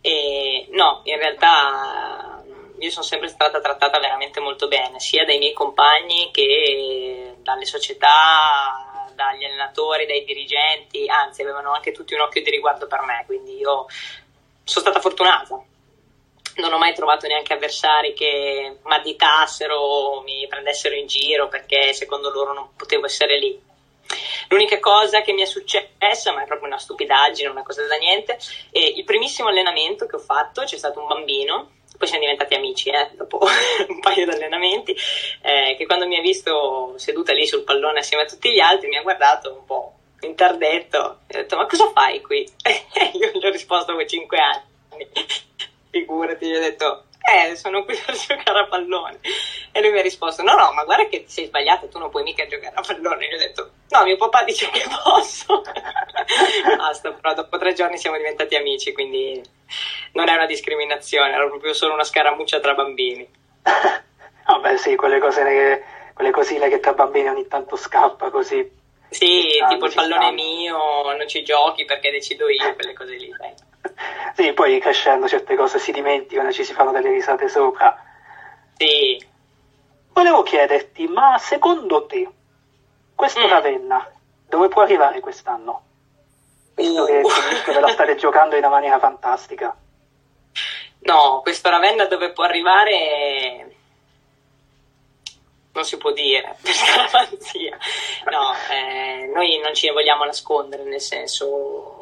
E 0.00 0.66
no, 0.70 1.00
in 1.04 1.16
realtà 1.16 2.44
io 2.78 2.90
sono 2.90 3.04
sempre 3.04 3.28
stata 3.28 3.60
trattata 3.60 3.98
veramente 3.98 4.40
molto 4.40 4.68
bene, 4.68 5.00
sia 5.00 5.24
dai 5.24 5.38
miei 5.38 5.52
compagni 5.54 6.30
che 6.32 7.36
dalle 7.38 7.64
società, 7.64 9.08
dagli 9.14 9.44
allenatori, 9.44 10.06
dai 10.06 10.24
dirigenti, 10.24 11.08
anzi 11.08 11.42
avevano 11.42 11.72
anche 11.72 11.92
tutti 11.92 12.14
un 12.14 12.20
occhio 12.20 12.42
di 12.42 12.50
riguardo 12.50 12.86
per 12.86 13.00
me, 13.02 13.22
quindi 13.26 13.56
io 13.56 13.86
sono 14.64 14.84
stata 14.84 15.00
fortunata. 15.00 15.64
Non 16.56 16.72
ho 16.72 16.78
mai 16.78 16.94
trovato 16.94 17.26
neanche 17.26 17.54
avversari 17.54 18.12
che 18.12 18.76
mi 18.82 18.94
additassero 18.94 19.76
o 19.76 20.22
mi 20.22 20.46
prendessero 20.48 20.94
in 20.94 21.06
giro 21.06 21.48
perché 21.48 21.92
secondo 21.94 22.30
loro 22.30 22.52
non 22.52 22.70
potevo 22.76 23.06
essere 23.06 23.38
lì. 23.38 23.70
L'unica 24.48 24.78
cosa 24.78 25.22
che 25.22 25.32
mi 25.32 25.42
è 25.42 25.46
successa, 25.46 26.32
ma 26.32 26.42
è 26.42 26.46
proprio 26.46 26.68
una 26.68 26.78
stupidaggine, 26.78 27.48
una 27.48 27.62
cosa 27.62 27.86
da 27.86 27.96
niente, 27.96 28.38
è 28.70 28.78
il 28.78 29.04
primissimo 29.04 29.48
allenamento 29.48 30.06
che 30.06 30.16
ho 30.16 30.20
fatto, 30.20 30.64
c'è 30.64 30.76
stato 30.76 31.00
un 31.00 31.06
bambino, 31.06 31.70
poi 31.96 32.08
siamo 32.08 32.24
diventati 32.24 32.54
amici 32.54 32.90
eh, 32.90 33.10
dopo 33.14 33.38
un 33.88 34.00
paio 34.00 34.26
di 34.26 34.32
allenamenti, 34.32 34.94
eh, 35.42 35.76
che 35.78 35.86
quando 35.86 36.06
mi 36.06 36.18
ha 36.18 36.20
visto 36.20 36.94
seduta 36.96 37.32
lì 37.32 37.46
sul 37.46 37.62
pallone 37.62 38.00
assieme 38.00 38.24
a 38.24 38.26
tutti 38.26 38.52
gli 38.52 38.60
altri 38.60 38.88
mi 38.88 38.96
ha 38.96 39.02
guardato 39.02 39.52
un 39.52 39.64
po' 39.64 39.92
interdetto 40.20 41.20
e 41.26 41.38
ha 41.38 41.40
detto 41.42 41.56
ma 41.56 41.66
cosa 41.66 41.90
fai 41.92 42.20
qui? 42.20 42.46
E 42.62 43.10
io 43.14 43.30
gli 43.32 43.46
ho 43.46 43.50
risposto 43.50 43.94
con 43.94 44.06
5 44.06 44.38
anni, 44.38 45.08
figurati, 45.92 46.46
gli 46.46 46.56
ho 46.56 46.60
detto 46.60 47.04
eh, 47.24 47.54
sono 47.54 47.84
qui 47.84 47.96
per 48.04 48.14
giocare 48.18 48.60
a 48.60 48.66
pallone. 48.66 49.20
E 49.70 49.80
lui 49.80 49.92
mi 49.92 49.98
ha 49.98 50.02
risposto, 50.02 50.42
no, 50.42 50.54
no, 50.54 50.72
ma 50.72 50.84
guarda 50.84 51.06
che 51.06 51.24
sei 51.28 51.46
sbagliato, 51.46 51.88
tu 51.88 51.98
non 51.98 52.10
puoi 52.10 52.24
mica 52.24 52.46
giocare 52.46 52.74
a 52.74 52.82
pallone. 52.82 53.26
E 53.26 53.28
io 53.28 53.36
ho 53.36 53.38
detto, 53.38 53.70
no, 53.90 54.02
mio 54.02 54.16
papà 54.16 54.42
dice 54.42 54.68
che 54.70 54.84
posso. 55.04 55.62
Basta, 56.76 57.12
però 57.12 57.34
dopo 57.34 57.58
tre 57.58 57.74
giorni 57.74 57.96
siamo 57.96 58.16
diventati 58.16 58.56
amici, 58.56 58.92
quindi 58.92 59.40
non 60.12 60.28
è 60.28 60.34
una 60.34 60.46
discriminazione, 60.46 61.32
era 61.32 61.46
proprio 61.46 61.72
solo 61.74 61.94
una 61.94 62.04
scaramuccia 62.04 62.60
tra 62.60 62.74
bambini. 62.74 63.28
Vabbè, 64.44 64.76
sì, 64.76 64.96
quelle 64.96 65.20
cose 65.20 65.44
che, 65.44 65.84
quelle 66.14 66.32
cosine 66.32 66.68
che 66.68 66.80
tra 66.80 66.92
bambini 66.92 67.28
ogni 67.28 67.46
tanto 67.46 67.76
scappa 67.76 68.30
così. 68.30 68.80
Sì, 69.08 69.50
stanno, 69.54 69.72
tipo 69.72 69.86
il 69.86 69.94
pallone 69.94 70.22
stanno. 70.22 70.34
mio, 70.34 71.16
non 71.16 71.28
ci 71.28 71.44
giochi 71.44 71.84
perché 71.84 72.10
decido 72.10 72.48
io, 72.48 72.74
quelle 72.74 72.94
cose 72.94 73.14
lì, 73.14 73.32
dai. 73.38 73.70
Sì, 74.34 74.52
poi 74.54 74.80
crescendo 74.80 75.28
certe 75.28 75.54
cose 75.56 75.78
si 75.78 75.92
dimenticano 75.92 76.48
e 76.48 76.52
ci 76.52 76.64
si 76.64 76.72
fanno 76.72 76.90
delle 76.90 77.10
risate 77.10 77.48
sopra. 77.48 77.94
Sì. 78.76 79.22
Volevo 80.12 80.42
chiederti, 80.42 81.06
ma 81.06 81.36
secondo 81.38 82.06
te 82.06 82.26
questo 83.14 83.46
mm. 83.46 83.50
Ravenna 83.50 84.10
dove 84.48 84.68
può 84.68 84.82
arrivare 84.82 85.20
quest'anno? 85.20 85.82
Visto 86.74 87.02
uh. 87.02 87.06
che 87.06 87.20
comunque 87.20 87.72
ve 87.74 87.80
la 87.80 87.88
state 87.88 88.16
giocando 88.16 88.56
in 88.56 88.64
una 88.64 88.72
maniera 88.72 88.98
fantastica. 88.98 89.76
No, 91.00 91.40
questo 91.42 91.68
Ravenna 91.68 92.06
dove 92.06 92.32
può 92.32 92.44
arrivare 92.44 93.72
non 95.72 95.84
si 95.84 95.96
può 95.96 96.12
dire 96.12 96.56
per 96.60 96.72
scaramanzia. 96.72 97.76
No, 98.30 98.52
eh, 98.70 99.30
noi 99.34 99.58
non 99.58 99.74
ci 99.74 99.90
vogliamo 99.90 100.24
nascondere, 100.24 100.84
nel 100.84 101.00
senso 101.00 102.01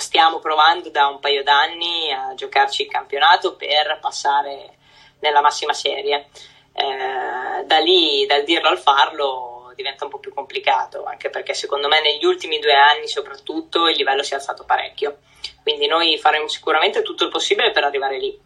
stiamo 0.00 0.38
provando 0.38 0.90
da 0.90 1.06
un 1.06 1.20
paio 1.20 1.42
d'anni 1.42 2.10
a 2.12 2.34
giocarci 2.34 2.82
il 2.82 2.88
campionato 2.88 3.54
per 3.56 3.98
passare 4.00 4.76
nella 5.20 5.40
massima 5.40 5.72
serie. 5.72 6.28
Eh, 6.72 7.64
da 7.64 7.78
lì, 7.78 8.26
dal 8.26 8.44
dirlo 8.44 8.68
al 8.68 8.78
farlo, 8.78 9.72
diventa 9.74 10.04
un 10.04 10.10
po' 10.10 10.18
più 10.18 10.32
complicato, 10.32 11.04
anche 11.04 11.30
perché 11.30 11.54
secondo 11.54 11.88
me 11.88 12.00
negli 12.00 12.24
ultimi 12.24 12.58
due 12.58 12.74
anni 12.74 13.08
soprattutto 13.08 13.88
il 13.88 13.96
livello 13.96 14.22
si 14.22 14.32
è 14.32 14.36
alzato 14.36 14.64
parecchio. 14.64 15.18
Quindi 15.62 15.86
noi 15.86 16.18
faremo 16.18 16.48
sicuramente 16.48 17.02
tutto 17.02 17.24
il 17.24 17.30
possibile 17.30 17.70
per 17.70 17.84
arrivare 17.84 18.18
lì 18.18 18.38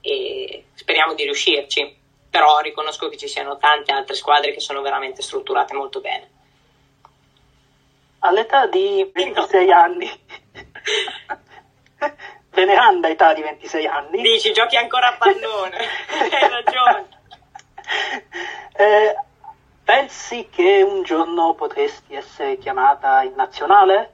e 0.00 0.66
speriamo 0.74 1.14
di 1.14 1.24
riuscirci. 1.24 2.02
Però 2.30 2.58
riconosco 2.58 3.08
che 3.08 3.16
ci 3.16 3.28
siano 3.28 3.56
tante 3.58 3.92
altre 3.92 4.16
squadre 4.16 4.52
che 4.52 4.58
sono 4.58 4.82
veramente 4.82 5.22
strutturate 5.22 5.72
molto 5.72 6.00
bene. 6.00 6.30
All'età 8.20 8.66
di 8.66 9.08
26 9.12 9.70
anni 9.70 10.10
veneranda 12.54 13.08
età 13.08 13.34
di 13.34 13.42
26 13.42 13.86
anni. 13.86 14.22
Dici, 14.22 14.52
giochi 14.52 14.76
ancora 14.76 15.08
a 15.08 15.16
pallone, 15.16 15.76
hai 16.30 16.48
ragione. 16.48 17.08
Eh, 18.76 19.16
pensi 19.84 20.48
che 20.50 20.82
un 20.82 21.02
giorno 21.02 21.54
potresti 21.54 22.14
essere 22.14 22.58
chiamata 22.58 23.22
in 23.22 23.34
nazionale? 23.34 24.12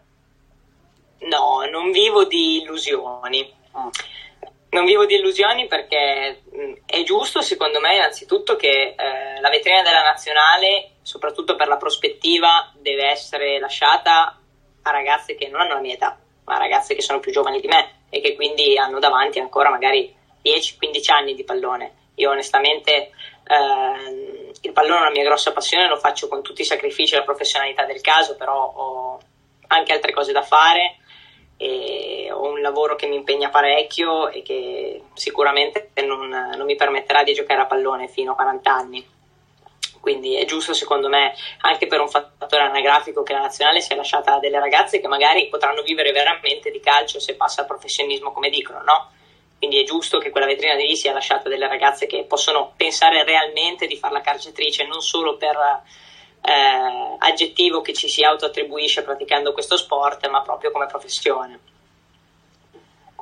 No, 1.21 1.65
non 1.71 1.93
vivo 1.93 2.25
di 2.25 2.62
illusioni. 2.62 3.55
Mm. 3.77 3.89
Non 4.73 4.85
vivo 4.85 5.05
di 5.05 5.17
illusioni 5.17 5.67
perché 5.67 6.43
mh, 6.49 6.73
è 6.87 7.03
giusto, 7.03 7.43
secondo 7.43 7.81
me, 7.81 7.97
innanzitutto 7.97 8.57
che 8.57 8.95
eh, 8.97 9.41
la 9.41 9.50
vetrina 9.50 9.83
della 9.83 10.03
nazionale, 10.03 10.93
soprattutto 11.03 11.57
per 11.57 11.67
la 11.67 11.77
prospettiva, 11.77 12.73
deve 12.77 13.07
essere 13.07 13.59
lasciata 13.59 14.39
a 14.83 14.91
ragazze 14.91 15.35
che 15.35 15.49
non 15.49 15.61
hanno 15.61 15.75
la 15.75 15.81
mia 15.81 15.95
età 15.95 16.17
ma 16.50 16.59
ragazze 16.59 16.95
che 16.95 17.02
sono 17.02 17.21
più 17.21 17.30
giovani 17.30 17.61
di 17.61 17.69
me 17.69 18.00
e 18.11 18.21
che 18.21 18.35
quindi 18.35 18.76
hanno 18.76 18.99
davanti 18.99 19.38
ancora 19.38 19.71
magari 19.71 20.12
10-15 20.45 21.12
anni 21.12 21.35
di 21.35 21.45
pallone. 21.45 21.92
Io 22.16 22.30
onestamente 22.30 22.92
eh, 22.92 24.52
il 24.61 24.73
pallone 24.73 24.99
è 24.99 25.02
una 25.02 25.11
mia 25.11 25.25
grossa 25.25 25.52
passione, 25.52 25.88
lo 25.88 25.97
faccio 25.97 26.26
con 26.26 26.42
tutti 26.42 26.62
i 26.62 26.66
sacrifici 26.66 27.14
e 27.14 27.19
la 27.19 27.25
professionalità 27.25 27.85
del 27.85 28.00
caso, 28.00 28.37
però 28.37 28.73
ho 28.75 29.21
anche 29.69 29.92
altre 29.92 30.12
cose 30.12 30.33
da 30.33 30.42
fare 30.42 30.97
ho 32.33 32.49
un 32.49 32.61
lavoro 32.61 32.97
che 32.97 33.07
mi 33.07 33.16
impegna 33.16 33.50
parecchio 33.50 34.28
e 34.28 34.40
che 34.40 35.02
sicuramente 35.12 35.90
non, 36.07 36.28
non 36.28 36.64
mi 36.64 36.75
permetterà 36.75 37.23
di 37.23 37.35
giocare 37.35 37.61
a 37.61 37.66
pallone 37.66 38.09
fino 38.09 38.33
a 38.33 38.35
40 38.35 38.73
anni 38.73 39.07
quindi 40.00 40.37
è 40.37 40.47
giusto 40.47 40.73
secondo 40.73 41.09
me 41.09 41.35
anche 41.61 41.87
per 41.87 42.00
un 42.00 42.09
fattore 42.09 42.39
anagrafico 42.59 43.23
che 43.23 43.33
la 43.33 43.40
nazionale 43.40 43.80
sia 43.80 43.97
lasciata 43.97 44.35
a 44.35 44.38
delle 44.38 44.59
ragazze 44.59 45.00
che 45.00 45.09
magari 45.09 45.49
potranno 45.49 45.83
vivere 45.83 46.12
veramente 46.12 46.71
di 46.71 46.80
calcio 46.80 47.21
se 47.21 47.35
passa 47.35 47.62
al 47.62 47.66
professionismo 47.66 48.33
come 48.33 48.50
dicono, 48.50 48.83
no? 48.83 49.11
Quindi 49.59 49.80
è 49.80 49.85
giusto 49.85 50.19
che 50.19 50.30
quella 50.30 50.47
vetrina 50.47 50.75
di 50.75 50.87
lì 50.87 50.97
sia 50.97 51.12
lasciata 51.12 51.47
a 51.47 51.50
delle 51.50 51.69
ragazze 51.69 52.07
che 52.07 52.25
possono 52.25 52.73
pensare 52.76 53.23
realmente 53.25 53.87
di 53.87 53.97
fare 53.97 54.14
la 54.14 54.21
calciatrice, 54.23 54.87
non 54.87 55.02
solo 55.02 55.37
per 55.37 55.83
eh, 56.40 57.16
aggettivo 57.19 57.83
che 57.83 57.92
ci 57.92 58.09
si 58.09 58.25
autoattribuisce 58.25 59.02
praticando 59.02 59.52
questo 59.52 59.76
sport, 59.76 60.26
ma 60.28 60.40
proprio 60.40 60.71
come 60.71 60.87
professione. 60.87 61.59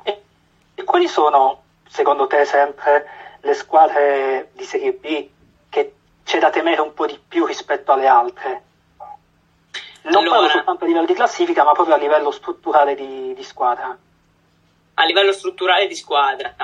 E 0.03 0.83
quali 0.85 1.09
sono, 1.09 1.63
secondo 1.89 2.25
te, 2.27 2.45
sempre 2.45 3.37
le 3.41 3.53
squadre 3.53 4.49
di 4.53 4.63
Serie 4.63 4.93
B 4.93 5.29
c'è 6.29 6.37
da 6.37 6.51
temere 6.51 6.79
un 6.81 6.93
po' 6.93 7.07
di 7.07 7.19
più 7.27 7.47
rispetto 7.47 7.91
alle 7.91 8.05
altre. 8.05 8.61
Non 10.09 10.23
allora, 10.23 10.37
parlo 10.37 10.49
soltanto 10.49 10.83
a 10.83 10.87
livello 10.87 11.05
di 11.05 11.13
classifica, 11.13 11.63
ma 11.63 11.71
proprio 11.71 11.95
a 11.95 11.97
livello 11.97 12.31
strutturale 12.31 12.95
di, 12.95 13.33
di 13.33 13.43
squadra. 13.43 13.95
A 14.95 15.05
livello 15.05 15.31
strutturale 15.31 15.87
di 15.87 15.95
squadra. 15.95 16.55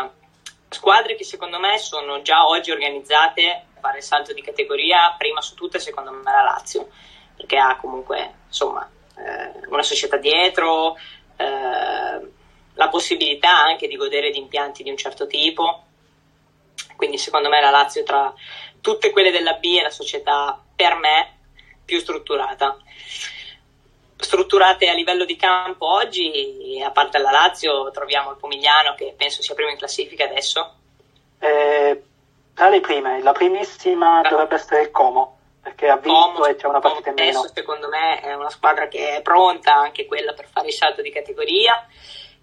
Squadre 0.69 1.15
che 1.15 1.23
secondo 1.23 1.59
me 1.59 1.77
sono 1.77 2.21
già 2.21 2.47
oggi 2.47 2.71
organizzate 2.71 3.65
a 3.75 3.79
fare 3.79 3.97
il 3.99 4.03
salto 4.03 4.33
di 4.33 4.41
categoria, 4.41 5.13
prima 5.17 5.41
su 5.41 5.53
tutte 5.53 5.79
secondo 5.79 6.11
me 6.11 6.23
la 6.23 6.41
Lazio, 6.41 6.89
perché 7.35 7.57
ha 7.57 7.77
comunque 7.77 8.33
insomma 8.47 8.89
eh, 9.17 9.67
una 9.67 9.83
società 9.83 10.17
dietro, 10.17 10.97
eh, 11.37 12.31
la 12.73 12.89
possibilità 12.89 13.55
anche 13.55 13.87
di 13.87 13.95
godere 13.95 14.31
di 14.31 14.39
impianti 14.39 14.83
di 14.83 14.89
un 14.89 14.97
certo 14.97 15.27
tipo. 15.27 15.83
Quindi 16.95 17.17
secondo 17.17 17.47
me 17.47 17.61
la 17.61 17.69
Lazio 17.69 18.03
tra 18.03 18.33
tutte 18.81 19.11
quelle 19.11 19.31
della 19.31 19.53
B 19.53 19.77
è 19.77 19.81
la 19.81 19.89
società 19.89 20.59
per 20.75 20.95
me 20.95 21.34
più 21.85 21.99
strutturata. 21.99 22.77
Strutturate 24.17 24.89
a 24.89 24.93
livello 24.93 25.25
di 25.25 25.35
campo 25.35 25.87
oggi, 25.87 26.81
a 26.83 26.91
parte 26.91 27.19
la 27.19 27.31
Lazio, 27.31 27.91
troviamo 27.91 28.31
il 28.31 28.37
Pomigliano 28.37 28.95
che 28.95 29.13
penso 29.15 29.41
sia 29.41 29.55
primo 29.55 29.69
in 29.69 29.77
classifica 29.77 30.25
adesso. 30.25 30.73
Eh, 31.39 32.01
tra 32.53 32.69
le 32.69 32.79
prime, 32.79 33.21
la 33.21 33.33
primissima 33.33 34.19
ah. 34.19 34.29
dovrebbe 34.29 34.55
essere 34.55 34.81
il 34.83 34.91
Como, 34.91 35.37
perché 35.61 35.89
ha 35.89 35.97
vinto 35.97 36.31
Como, 36.31 36.45
e 36.45 36.55
c'è 36.55 36.67
una 36.67 36.79
partita 36.79 37.09
in 37.09 37.15
meno. 37.15 37.39
Adesso 37.39 37.53
secondo 37.53 37.87
me 37.89 38.21
è 38.21 38.33
una 38.33 38.49
squadra 38.49 38.87
che 38.87 39.17
è 39.17 39.21
pronta 39.21 39.75
anche 39.75 40.05
quella 40.05 40.33
per 40.33 40.47
fare 40.47 40.67
il 40.67 40.73
salto 40.73 41.01
di 41.01 41.11
categoria 41.11 41.87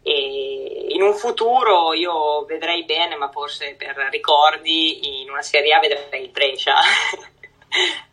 e 0.04 0.86
in 0.88 1.00
un 1.00 1.14
futuro 1.14 1.92
io 1.94 2.44
vedrei 2.44 2.84
bene, 2.84 3.16
ma 3.16 3.30
forse 3.30 3.74
per 3.76 3.94
ricordi, 4.10 5.22
in 5.22 5.30
una 5.30 5.42
Serie 5.42 5.72
A 5.74 5.78
vedrei 5.78 6.24
il 6.24 6.30
Brescia. 6.30 6.74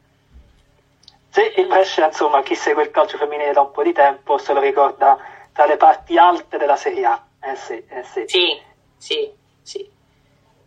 sì, 1.30 1.60
il 1.60 1.68
Brescia, 1.68 2.08
insomma, 2.08 2.42
chi 2.42 2.56
segue 2.56 2.84
il 2.84 2.92
calcio 2.92 3.18
femminile 3.18 3.54
da 3.54 3.62
un 3.62 3.72
po' 3.72 3.84
di 3.84 3.94
tempo 3.94 4.38
se 4.38 4.54
lo 4.54 4.60
ricorda 4.60 5.18
tra 5.54 5.66
le 5.66 5.78
parti 5.78 6.18
alte 6.18 6.58
della 6.58 6.76
Serie 6.76 7.06
A. 7.06 7.24
Eh 7.42 7.56
sì, 7.56 7.84
eh 7.88 8.04
sì. 8.04 8.24
Sì, 8.28 8.62
sì, 8.98 9.32
sì. 9.62 9.92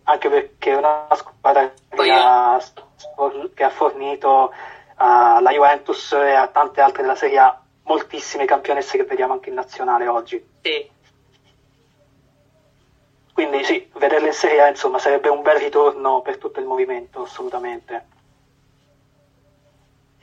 Anche 0.04 0.28
perché 0.28 0.72
è 0.72 0.76
una 0.76 1.06
squadra 1.12 1.70
che 1.88 2.10
ha, 2.10 2.60
che 3.54 3.64
ha 3.64 3.70
fornito 3.70 4.52
alla 4.96 5.50
Juventus 5.50 6.12
e 6.12 6.32
a 6.32 6.46
tante 6.48 6.80
altre 6.80 7.02
della 7.02 7.14
Serie 7.14 7.38
A 7.38 7.60
moltissime 7.84 8.44
campionesse 8.44 8.96
che 8.96 9.04
vediamo 9.04 9.32
anche 9.32 9.48
in 9.48 9.56
nazionale 9.56 10.06
oggi. 10.06 10.44
Sì, 10.62 10.90
Quindi 13.32 13.64
sì, 13.64 13.90
vederle 13.94 14.28
in 14.28 14.32
Serie 14.32 14.62
A 14.62 14.68
insomma 14.68 14.98
sarebbe 14.98 15.28
un 15.28 15.42
bel 15.42 15.58
ritorno 15.58 16.20
per 16.20 16.38
tutto 16.38 16.60
il 16.60 16.66
movimento, 16.66 17.22
assolutamente. 17.22 18.06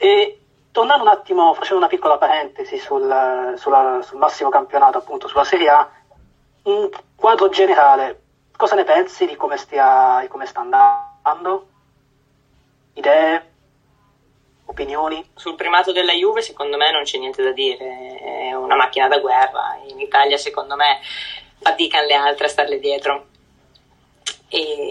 E 0.02 0.40
tornando 0.72 1.04
un 1.04 1.10
attimo, 1.10 1.54
facendo 1.54 1.80
una 1.80 1.88
piccola 1.88 2.18
parentesi 2.18 2.78
sul, 2.78 3.54
sulla, 3.58 4.00
sul 4.02 4.18
massimo 4.18 4.48
campionato, 4.48 5.00
appunto 5.00 5.28
sulla 5.28 5.44
Serie 5.44 5.68
A, 5.68 5.90
un 6.64 6.90
quadro 7.18 7.50
generale, 7.50 8.22
cosa 8.56 8.76
ne 8.76 8.86
pensi 8.86 9.26
di 9.26 9.36
come, 9.36 9.58
stia, 9.58 10.20
di 10.22 10.30
come 10.30 10.46
sta 10.46 10.62
andando? 10.62 11.68
Idee? 12.94 13.48
Opinioni? 14.68 15.32
Sul 15.36 15.56
primato 15.56 15.92
della 15.92 16.14
Juve 16.14 16.42
secondo 16.42 16.78
me 16.78 16.92
non 16.92 17.04
c'è 17.04 17.18
niente 17.18 17.44
da 17.44 17.52
dire, 17.52 18.18
è 18.20 18.54
una 18.54 18.78
macchina 18.78 19.10
da 19.10 19.20
guerra, 19.20 19.78
in 19.86 20.00
Italia 20.00 20.38
secondo 20.38 20.78
me 20.78 21.02
faticano 21.60 22.08
le 22.08 22.14
altre 22.14 22.46
a 22.46 22.50
starle 22.50 22.80
dietro. 22.80 23.26
E 24.48 24.89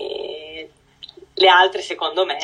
le 1.39 1.49
altre, 1.49 1.83
secondo 1.83 2.25
me, 2.25 2.37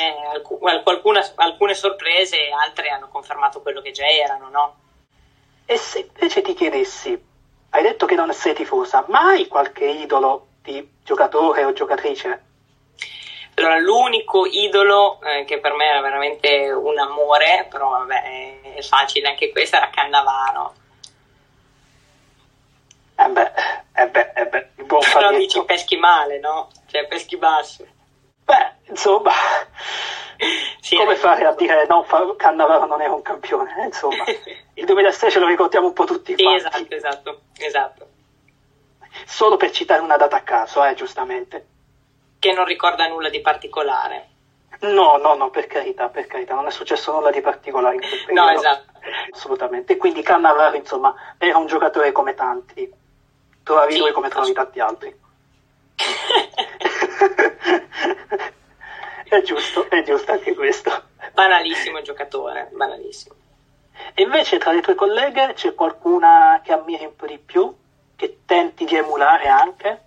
alcune, 0.84 1.32
alcune 1.36 1.74
sorprese, 1.74 2.50
altre 2.50 2.88
hanno 2.88 3.08
confermato 3.08 3.60
quello 3.60 3.80
che 3.80 3.90
già 3.90 4.06
erano, 4.06 4.48
no? 4.48 4.76
E 5.66 5.76
se 5.76 6.10
invece 6.12 6.42
ti 6.42 6.54
chiedessi, 6.54 7.18
hai 7.70 7.82
detto 7.82 8.06
che 8.06 8.14
non 8.14 8.32
sei 8.32 8.54
tifosa, 8.54 9.04
ma 9.08 9.30
hai 9.30 9.48
qualche 9.48 9.84
idolo 9.84 10.46
di 10.62 10.86
giocatore 11.02 11.64
o 11.64 11.72
giocatrice? 11.72 12.42
Allora, 13.56 13.78
l'unico 13.78 14.46
idolo 14.46 15.20
eh, 15.22 15.44
che 15.44 15.60
per 15.60 15.72
me 15.74 15.86
era 15.86 16.00
veramente 16.00 16.70
un 16.70 16.98
amore, 16.98 17.66
però 17.70 17.90
vabbè, 17.90 18.74
è 18.74 18.82
facile 18.82 19.28
anche 19.28 19.50
questo, 19.50 19.76
era 19.76 19.90
Cannavaro. 19.90 20.74
Eh 23.16 23.28
beh, 23.28 23.52
eh 23.94 24.08
beh, 24.08 24.32
eh 24.34 24.46
beh, 24.46 24.68
il 24.76 24.84
buon 24.84 25.02
Però 25.12 25.30
dici 25.36 25.64
peschi 25.64 25.96
male, 25.96 26.40
no? 26.40 26.68
Cioè 26.86 27.06
peschi 27.06 27.36
basso. 27.36 27.86
Beh, 28.44 28.72
insomma, 28.88 29.32
sì, 30.80 30.96
come 30.96 31.16
fare 31.16 31.44
a 31.46 31.52
dire 31.52 31.86
no, 31.88 32.04
Cannavaro 32.36 32.86
non 32.86 33.00
era 33.00 33.12
un 33.12 33.22
campione? 33.22 33.74
Eh, 33.82 33.86
insomma, 33.86 34.24
il 34.74 34.84
2006 34.84 35.30
ce 35.30 35.38
lo 35.38 35.46
ricordiamo 35.46 35.86
un 35.86 35.92
po' 35.92 36.04
tutti. 36.04 36.34
Sì, 36.36 36.54
esatto, 36.54 36.94
esatto, 36.94 37.40
esatto. 37.58 38.08
Solo 39.24 39.56
per 39.56 39.70
citare 39.70 40.02
una 40.02 40.16
data 40.16 40.36
a 40.36 40.42
caso, 40.42 40.84
eh, 40.84 40.94
giustamente. 40.94 41.66
Che 42.38 42.52
non 42.52 42.64
ricorda 42.64 43.06
nulla 43.06 43.30
di 43.30 43.40
particolare. 43.40 44.28
No, 44.80 45.16
no, 45.16 45.34
no, 45.34 45.50
per 45.50 45.66
carità, 45.66 46.08
per 46.08 46.26
carità, 46.26 46.54
non 46.54 46.66
è 46.66 46.70
successo 46.70 47.12
nulla 47.12 47.30
di 47.30 47.40
particolare 47.40 47.94
in 47.94 48.00
quel 48.00 48.24
periodo. 48.26 48.50
No, 48.50 48.58
esatto. 48.58 48.92
Assolutamente. 49.32 49.96
Quindi 49.96 50.22
Cannavaro, 50.22 50.76
insomma, 50.76 51.14
era 51.38 51.56
un 51.56 51.66
giocatore 51.66 52.12
come 52.12 52.34
tanti. 52.34 52.92
Trovavi 53.62 53.92
sì, 53.92 53.98
lui 53.98 54.12
come 54.12 54.28
trovavi 54.28 54.52
tanti 54.52 54.80
altri. 54.80 55.16
è 59.28 59.42
giusto, 59.42 59.88
è 59.90 60.02
giusto 60.02 60.32
anche 60.32 60.54
questo. 60.54 60.90
Banalissimo 61.32 62.02
giocatore, 62.02 62.68
banalissimo. 62.72 63.34
E 64.14 64.22
invece 64.22 64.58
tra 64.58 64.72
le 64.72 64.80
tue 64.80 64.94
colleghe 64.94 65.52
c'è 65.54 65.74
qualcuna 65.74 66.60
che 66.64 66.72
ammiri 66.72 67.04
un 67.04 67.16
po' 67.16 67.26
di 67.26 67.38
più, 67.38 67.72
che 68.16 68.38
tenti 68.44 68.84
di 68.84 68.96
emulare 68.96 69.48
anche? 69.48 70.02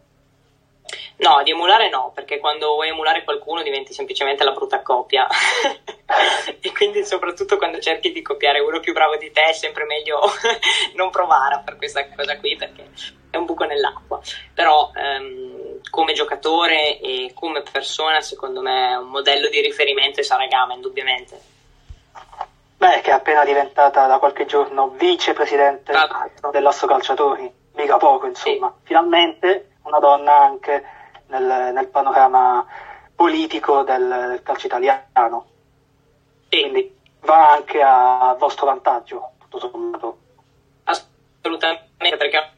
No, 1.18 1.42
di 1.44 1.52
emulare 1.52 1.90
no, 1.90 2.12
perché 2.14 2.38
quando 2.38 2.76
vuoi 2.76 2.90
emulare 2.90 3.24
qualcuno 3.24 3.64
diventi 3.64 3.92
semplicemente 3.92 4.44
la 4.44 4.52
brutta 4.52 4.82
copia. 4.82 5.28
e 6.62 6.72
quindi 6.72 7.04
soprattutto 7.04 7.58
quando 7.58 7.80
cerchi 7.80 8.12
di 8.12 8.22
copiare 8.22 8.60
uno 8.60 8.80
più 8.80 8.94
bravo 8.94 9.18
di 9.18 9.32
te 9.32 9.50
è 9.50 9.54
sempre 9.54 9.86
meglio 9.86 10.22
non 10.96 11.10
provare 11.10 11.56
a 11.56 11.64
fare 11.64 11.78
questa 11.78 12.08
cosa 12.16 12.38
qui 12.38 12.56
perché 12.56 12.90
è 13.30 13.38
un 13.38 13.46
buco 13.46 13.66
nell'acqua. 13.66 14.22
Però 14.54 14.92
ehm, 14.96 15.57
come 15.98 16.14
giocatore 16.14 17.00
e 17.00 17.32
come 17.34 17.64
persona 17.64 18.22
secondo 18.22 18.62
me 18.62 18.92
è 18.92 18.98
un 18.98 19.08
modello 19.08 19.50
di 19.50 19.60
riferimento 19.62 20.20
e 20.20 20.24
Saragama 20.24 20.76
indubbiamente. 20.76 21.42
Beh, 22.78 23.02
che 23.02 23.10
è 23.10 23.14
appena 23.14 23.44
diventata 23.44 24.06
da 24.06 24.20
qualche 24.20 24.46
giorno 24.46 24.90
vicepresidente 24.90 25.94
dell'Asso 26.52 26.86
Calciatori, 26.86 27.52
mica 27.74 27.98
poco 27.98 28.28
insomma. 28.28 28.72
Sì. 28.78 28.86
Finalmente 28.86 29.78
una 29.86 29.98
donna 29.98 30.38
anche 30.38 30.86
nel, 31.30 31.72
nel 31.74 31.88
panorama 31.88 32.64
politico 33.16 33.82
del, 33.82 34.26
del 34.30 34.44
calcio 34.44 34.68
italiano. 34.68 35.48
Sì. 36.50 36.60
Quindi 36.60 36.96
va 37.22 37.54
anche 37.54 37.82
a 37.82 38.36
vostro 38.38 38.68
vantaggio, 38.68 39.32
tutto 39.40 39.58
sommato. 39.58 40.18
Assolutamente, 40.84 42.18
perché 42.18 42.52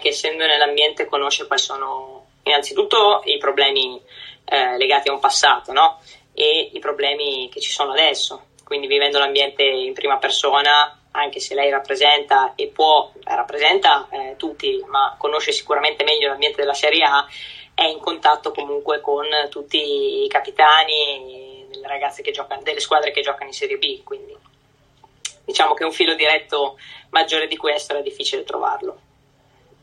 che 0.00 0.08
essendo 0.08 0.46
nell'ambiente 0.46 1.04
conosce 1.04 1.46
quali 1.46 1.60
sono 1.60 2.27
innanzitutto 2.48 3.22
i 3.24 3.38
problemi 3.38 4.00
eh, 4.44 4.76
legati 4.76 5.08
a 5.08 5.12
un 5.12 5.20
passato 5.20 5.72
no? 5.72 6.00
e 6.32 6.70
i 6.72 6.78
problemi 6.78 7.48
che 7.52 7.60
ci 7.60 7.70
sono 7.70 7.92
adesso. 7.92 8.46
Quindi 8.64 8.86
vivendo 8.86 9.18
l'ambiente 9.18 9.62
in 9.62 9.94
prima 9.94 10.18
persona, 10.18 11.00
anche 11.12 11.40
se 11.40 11.54
lei 11.54 11.70
rappresenta 11.70 12.52
e 12.54 12.68
può, 12.68 13.10
rappresenta 13.24 14.08
eh, 14.10 14.34
tutti, 14.36 14.84
ma 14.86 15.14
conosce 15.18 15.52
sicuramente 15.52 16.04
meglio 16.04 16.28
l'ambiente 16.28 16.60
della 16.60 16.74
Serie 16.74 17.04
A, 17.04 17.26
è 17.74 17.84
in 17.84 17.98
contatto 17.98 18.52
comunque 18.52 19.00
con 19.00 19.24
tutti 19.50 20.24
i 20.24 20.28
capitani 20.28 21.66
delle 21.70 21.86
ragazze 21.86 22.22
che 22.22 22.30
giocano, 22.30 22.62
delle 22.62 22.80
squadre 22.80 23.10
che 23.10 23.20
giocano 23.20 23.46
in 23.46 23.54
Serie 23.54 23.78
B. 23.78 24.02
Quindi 24.02 24.36
diciamo 25.44 25.74
che 25.74 25.84
un 25.84 25.92
filo 25.92 26.14
diretto 26.14 26.78
maggiore 27.10 27.46
di 27.46 27.56
questo 27.56 27.92
era 27.92 28.02
difficile 28.02 28.44
trovarlo. 28.44 29.00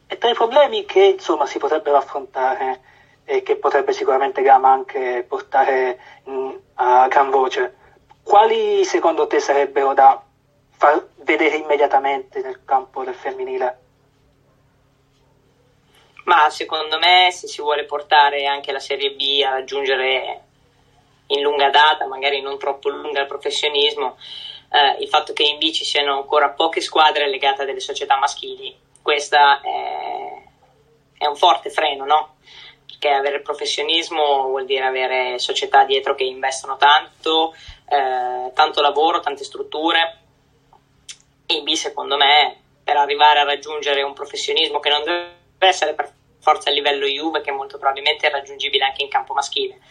E 0.07 0.17
tra 0.17 0.29
i 0.29 0.33
problemi 0.33 0.85
che 0.85 1.03
insomma 1.03 1.45
si 1.45 1.57
potrebbero 1.57 1.97
affrontare 1.97 2.81
e 3.25 3.41
che 3.41 3.55
potrebbe 3.55 3.91
sicuramente 3.91 4.43
Gama 4.43 4.71
anche 4.71 5.25
portare 5.27 5.99
in, 6.25 6.57
a 6.75 7.07
gran 7.07 7.31
voce, 7.31 7.75
quali 8.21 8.85
secondo 8.85 9.25
te 9.25 9.39
sarebbero 9.39 9.93
da 9.93 10.21
far 10.77 11.07
vedere 11.17 11.55
immediatamente 11.55 12.41
nel 12.41 12.63
campo 12.63 13.03
del 13.03 13.15
femminile? 13.15 13.79
Ma 16.25 16.49
secondo 16.49 16.97
me 16.99 17.29
se 17.31 17.47
si 17.47 17.61
vuole 17.61 17.85
portare 17.85 18.45
anche 18.45 18.71
la 18.71 18.79
Serie 18.79 19.11
B 19.11 19.41
a 19.43 19.51
raggiungere 19.51 20.41
in 21.27 21.41
lunga 21.41 21.69
data, 21.69 22.05
magari 22.05 22.41
non 22.41 22.59
troppo 22.59 22.89
lunga 22.89 23.21
il 23.21 23.27
professionismo, 23.27 24.17
eh, 24.71 25.01
il 25.01 25.07
fatto 25.07 25.33
che 25.33 25.43
in 25.43 25.57
B 25.57 25.71
ci 25.71 25.83
siano 25.83 26.15
ancora 26.15 26.49
poche 26.49 26.81
squadre 26.81 27.27
legate 27.27 27.63
a 27.63 27.65
delle 27.65 27.79
società 27.79 28.17
maschili 28.17 28.84
questo 29.05 29.35
è, 29.35 30.41
è, 31.19 31.27
un 31.27 31.35
forte 31.35 31.69
freno, 31.69 32.05
no? 32.05 32.37
Perché 32.87 33.09
avere 33.09 33.39
professionismo 33.41 34.47
vuol 34.47 34.65
dire 34.65 34.83
avere 34.83 35.37
società 35.37 35.83
dietro 35.83 36.15
che 36.15 36.23
investono 36.23 36.75
tanto, 36.75 37.53
eh, 37.87 38.51
tanto 38.51 38.81
lavoro, 38.81 39.19
tante 39.19 39.43
strutture. 39.43 40.21
E 41.45 41.61
B, 41.61 41.73
secondo 41.73 42.17
me, 42.17 42.59
per 42.83 42.97
arrivare 42.97 43.41
a 43.41 43.43
raggiungere 43.43 44.01
un 44.01 44.13
professionismo 44.13 44.79
che 44.79 44.89
non 44.89 45.03
deve 45.03 45.35
essere 45.59 45.93
per 45.93 46.11
forza 46.39 46.71
a 46.71 46.73
livello 46.73 47.05
Juve, 47.05 47.41
che 47.41 47.51
molto 47.51 47.77
probabilmente 47.77 48.25
è 48.25 48.31
raggiungibile 48.31 48.85
anche 48.85 49.03
in 49.03 49.09
campo 49.09 49.35
maschile, 49.35 49.81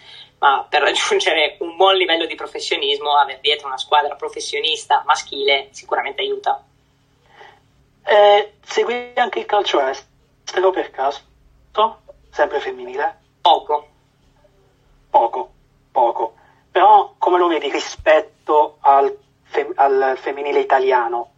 ma 0.40 0.66
per 0.68 0.82
raggiungere 0.82 1.56
un 1.60 1.76
buon 1.76 1.94
livello 1.94 2.26
di 2.26 2.34
professionismo, 2.34 3.16
avere 3.16 3.38
dietro 3.40 3.68
una 3.68 3.78
squadra 3.78 4.16
professionista 4.16 5.04
maschile 5.06 5.68
sicuramente 5.70 6.20
aiuta. 6.20 6.64
Eh, 8.06 8.52
segui 8.64 9.12
anche 9.14 9.40
il 9.40 9.46
calcio 9.46 9.80
estero 9.80 10.70
per 10.70 10.90
caso? 10.90 11.32
Sempre 12.34 12.58
femminile? 12.58 13.18
Poco. 13.40 13.88
Poco, 15.08 15.52
poco. 15.92 16.34
Però 16.72 17.14
come 17.16 17.38
lo 17.38 17.46
vedi 17.46 17.70
rispetto 17.70 18.78
al, 18.80 19.16
fem- 19.44 19.72
al 19.76 20.18
femminile 20.18 20.58
italiano? 20.58 21.30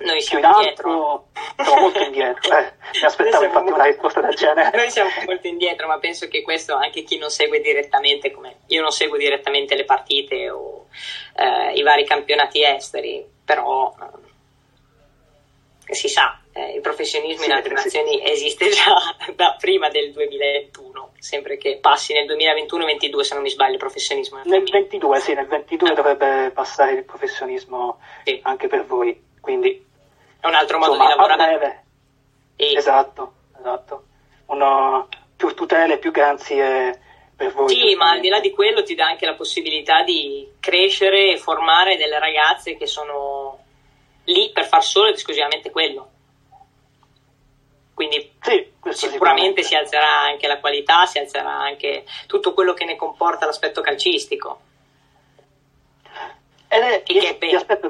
Noi 0.00 0.20
siamo 0.20 0.46
Più 0.46 0.58
indietro. 0.58 1.28
Siamo 1.56 1.80
molto 1.80 1.98
indietro. 2.00 2.58
Eh, 2.58 2.72
mi 2.92 3.06
aspettavo 3.06 3.44
infatti 3.44 3.64
molto... 3.64 3.74
una 3.74 3.84
risposta 3.84 4.20
del 4.20 4.34
genere. 4.34 4.70
Noi 4.76 4.90
siamo 4.90 5.10
molto 5.24 5.46
indietro, 5.46 5.86
ma 5.86 5.98
penso 5.98 6.28
che 6.28 6.42
questo 6.42 6.74
anche 6.74 7.04
chi 7.04 7.16
non 7.16 7.30
segue 7.30 7.60
direttamente, 7.60 8.30
come 8.30 8.58
io 8.66 8.82
non 8.82 8.90
seguo 8.90 9.16
direttamente 9.16 9.74
le 9.74 9.84
partite 9.84 10.50
o 10.50 10.88
eh, 11.36 11.72
i 11.72 11.82
vari 11.82 12.04
campionati 12.04 12.62
esteri, 12.62 13.24
però 13.42 13.94
si 15.90 16.08
sa, 16.08 16.40
eh, 16.52 16.74
il 16.74 16.80
professionismo 16.80 17.42
sì, 17.42 17.48
in 17.48 17.54
altre 17.54 17.76
sì. 17.76 17.84
nazioni 17.84 18.22
esiste 18.24 18.68
già 18.68 18.94
da 19.34 19.56
prima 19.58 19.88
del 19.88 20.12
2021, 20.12 21.12
sempre 21.18 21.56
che 21.56 21.78
passi 21.80 22.12
nel 22.12 22.26
2021-22 22.26 23.20
se 23.20 23.34
non 23.34 23.42
mi 23.42 23.50
sbaglio 23.50 23.72
il 23.72 23.78
professionismo. 23.78 24.40
Nel 24.44 24.62
22, 24.62 25.20
sì, 25.20 25.34
nel 25.34 25.46
22 25.46 25.90
ah. 25.90 25.94
dovrebbe 25.94 26.50
passare 26.52 26.92
il 26.92 27.04
professionismo 27.04 27.98
sì. 28.24 28.38
anche 28.42 28.68
per 28.68 28.84
voi, 28.84 29.20
quindi... 29.40 29.90
È 30.40 30.46
un 30.46 30.54
altro 30.54 30.78
modo 30.78 30.94
insomma, 30.94 31.12
di 31.12 31.16
lavorare. 31.16 31.84
E... 32.56 32.72
Esatto, 32.74 33.32
esatto. 33.56 34.04
Uno, 34.46 35.08
più 35.36 35.54
tutele, 35.54 35.98
più 35.98 36.10
garanzie 36.10 37.00
per 37.36 37.52
voi. 37.52 37.68
Sì, 37.68 37.94
ma 37.94 38.10
al 38.10 38.20
di 38.20 38.28
là 38.28 38.40
di 38.40 38.50
quello 38.50 38.82
ti 38.82 38.94
dà 38.94 39.06
anche 39.06 39.26
la 39.26 39.34
possibilità 39.34 40.02
di 40.02 40.48
crescere 40.60 41.32
e 41.32 41.36
formare 41.36 41.96
delle 41.96 42.18
ragazze 42.18 42.76
che 42.76 42.86
sono 42.86 43.61
per 44.52 44.66
far 44.66 44.82
solo 44.84 45.08
ed 45.08 45.14
esclusivamente 45.14 45.70
quello. 45.70 46.10
Quindi 47.94 48.32
Sì, 48.40 48.72
sicuramente 48.90 49.62
si 49.62 49.74
alzerà 49.74 50.20
anche 50.20 50.46
la 50.46 50.58
qualità, 50.58 51.06
si 51.06 51.18
alzerà 51.18 51.52
anche 51.52 52.04
tutto 52.26 52.52
quello 52.54 52.72
che 52.74 52.84
ne 52.84 52.96
comporta 52.96 53.46
l'aspetto 53.46 53.80
calcistico. 53.80 54.60
Ed 56.68 56.82
è, 56.82 57.02
Che- 57.02 57.36
che 57.38 57.38
di, 57.38 57.54
aspetto 57.54 57.86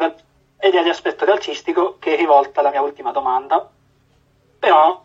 ed 0.58 0.74
è 0.74 0.82
di 0.82 0.88
aspetto 0.88 1.24
calcistico 1.24 1.98
che 1.98 2.14
è 2.14 2.16
rivolta 2.16 2.62
la 2.62 2.70
mia 2.70 2.82
ultima 2.82 3.12
domanda. 3.12 3.68
Però, 4.58 5.04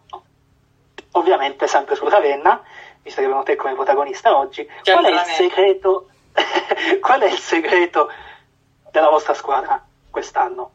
ovviamente, 1.12 1.68
sempre 1.68 1.96
su 1.96 2.08
Ravenna, 2.08 2.62
visto 3.02 3.20
che 3.20 3.26
abbiamo 3.26 3.44
te 3.44 3.56
come 3.56 3.74
protagonista 3.76 4.36
oggi, 4.36 4.68
C'è 4.82 4.94
qual 4.94 5.06
è 5.06 5.24
segreto? 5.26 6.10
qual 7.02 7.22
è 7.22 7.32
il 7.32 7.40
segreto 7.40 8.12
della 8.92 9.10
vostra 9.10 9.34
squadra 9.34 9.84
quest'anno? 10.10 10.72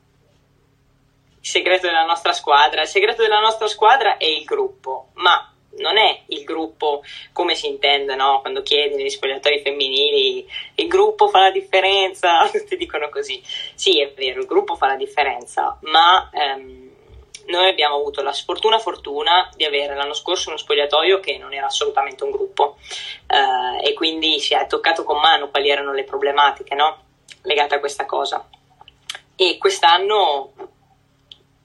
Il 1.43 1.49
segreto 1.49 1.89
della 1.89 2.05
nostra 2.05 2.33
squadra, 2.33 2.83
il 2.83 2.89
segreto 2.89 3.23
della 3.23 3.41
nostra 3.41 3.67
squadra 3.67 4.17
è 4.17 4.27
il 4.27 4.45
gruppo, 4.45 5.09
ma 5.15 5.53
non 5.79 5.99
è 5.99 6.23
il 6.27 6.45
gruppo 6.45 7.03
come 7.33 7.57
si 7.57 7.67
intende, 7.67 8.15
no? 8.15 8.41
Quando 8.43 8.63
chiedi 8.63 8.95
negli 8.95 9.11
spogliatoi 9.11 9.61
femminili, 9.61 10.47
il 10.77 10.87
gruppo 10.87 11.27
fa 11.27 11.41
la 11.41 11.51
differenza, 11.51 12.47
tutti 12.49 12.77
dicono 12.77 13.09
così. 13.09 13.43
Sì, 13.75 14.01
è 14.01 14.13
vero, 14.13 14.41
il 14.41 14.47
gruppo 14.47 14.77
fa 14.77 14.87
la 14.87 14.95
differenza, 14.95 15.77
ma 15.83 16.31
ehm, 16.33 16.91
noi 17.47 17.69
abbiamo 17.69 17.97
avuto 17.97 18.23
la 18.23 18.33
sfortuna 18.33 18.79
fortuna 18.79 19.51
di 19.57 19.65
avere 19.65 19.97
l'anno 19.97 20.15
scorso 20.15 20.49
uno 20.49 20.59
spogliatoio 20.59 21.19
che 21.19 21.39
non 21.39 21.53
era 21.53 21.67
assolutamente 21.67 22.23
un 22.23 22.31
gruppo 22.31 22.77
eh, 23.27 23.89
e 23.89 23.95
quindi 23.95 24.39
si 24.39 24.55
è 24.55 24.65
toccato 24.69 25.03
con 25.03 25.19
mano 25.19 25.51
quali 25.51 25.71
erano 25.71 25.93
le 25.93 26.05
problematiche, 26.05 26.77
no? 26.77 26.99
Legate 27.43 27.75
a 27.75 27.81
questa 27.81 28.07
cosa. 28.07 28.49
E 29.35 29.59
quest'anno 29.59 30.53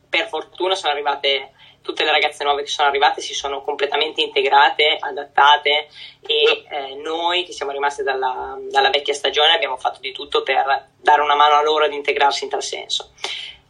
per 0.10 0.28
fortuna 0.28 0.76
sono 0.76 0.94
arrivate 0.94 1.52
tutte 1.88 2.04
le 2.04 2.12
ragazze 2.12 2.44
nuove 2.44 2.64
che 2.64 2.70
sono 2.70 2.90
arrivate 2.90 3.22
si 3.22 3.34
sono 3.34 3.64
completamente 3.64 4.22
integrate, 4.22 4.98
adattate 5.00 5.88
e 6.20 6.66
eh, 6.70 6.96
noi 6.96 7.46
che 7.46 7.54
siamo 7.54 7.72
rimaste 7.72 8.04
dalla, 8.04 8.58
dalla 8.70 8.90
vecchia 8.90 9.14
stagione 9.14 9.54
abbiamo 9.54 9.78
fatto 9.78 10.00
di 10.02 10.12
tutto 10.12 10.44
per 10.44 10.90
dare 11.00 11.22
una 11.22 11.36
mano 11.36 11.56
a 11.56 11.64
loro 11.64 11.86
ad 11.86 11.94
integrarsi 11.94 12.44
in 12.44 12.50
tal 12.50 12.62
senso. 12.62 13.12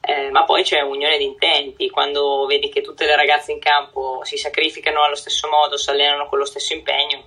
Eh, 0.01 0.31
ma 0.31 0.45
poi 0.45 0.63
c'è 0.63 0.81
unione 0.81 1.17
di 1.17 1.25
intenti, 1.25 1.89
quando 1.89 2.45
vedi 2.47 2.69
che 2.69 2.81
tutte 2.81 3.05
le 3.05 3.15
ragazze 3.15 3.51
in 3.51 3.59
campo 3.59 4.21
si 4.23 4.37
sacrificano 4.37 5.03
allo 5.03 5.15
stesso 5.15 5.47
modo, 5.49 5.77
si 5.77 5.89
allenano 5.89 6.27
con 6.27 6.39
lo 6.39 6.45
stesso 6.45 6.73
impegno, 6.73 7.23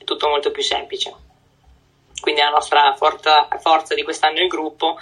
è 0.00 0.04
tutto 0.04 0.28
molto 0.28 0.50
più 0.50 0.62
semplice. 0.62 1.14
Quindi 2.20 2.40
la 2.40 2.48
nostra 2.48 2.94
forza, 2.96 3.46
forza 3.60 3.94
di 3.94 4.02
quest'anno 4.02 4.38
è 4.38 4.42
il 4.42 4.48
gruppo 4.48 4.98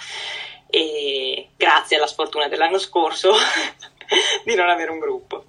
e 0.74 1.50
grazie 1.56 1.96
alla 1.96 2.08
sfortuna 2.08 2.48
dell'anno 2.48 2.78
scorso 2.78 3.30
di 4.42 4.56
non 4.56 4.68
avere 4.68 4.90
un 4.90 4.98
gruppo. 4.98 5.44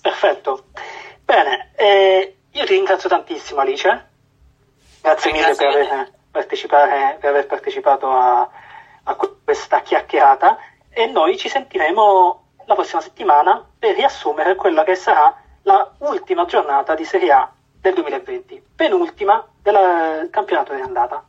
Perfetto. 0.00 0.68
Bene, 1.22 1.72
eh, 1.76 2.36
io 2.50 2.64
ti 2.64 2.72
ringrazio 2.72 3.10
tantissimo 3.10 3.60
Alice, 3.60 4.08
grazie 5.02 5.30
Eh, 5.30 5.34
mille 5.34 5.54
per 5.54 5.66
aver, 5.66 6.12
partecipare- 6.30 7.18
per 7.20 7.28
aver 7.28 7.46
partecipato 7.46 8.10
a, 8.10 8.48
a 9.02 9.16
questa 9.44 9.82
chiacchierata 9.82 10.56
e 10.88 11.04
noi 11.04 11.36
ci 11.36 11.50
sentiremo 11.50 12.44
la 12.64 12.74
prossima 12.74 13.02
settimana 13.02 13.62
per 13.78 13.94
riassumere 13.94 14.54
quella 14.54 14.82
che 14.82 14.94
sarà 14.94 15.42
la 15.64 15.92
ultima 15.98 16.46
giornata 16.46 16.94
di 16.94 17.04
Serie 17.04 17.32
A 17.32 17.52
del 17.80 17.92
2020, 17.92 18.62
penultima 18.74 19.46
del 19.60 20.30
campionato 20.30 20.74
di 20.74 20.80
andata. 20.80 21.27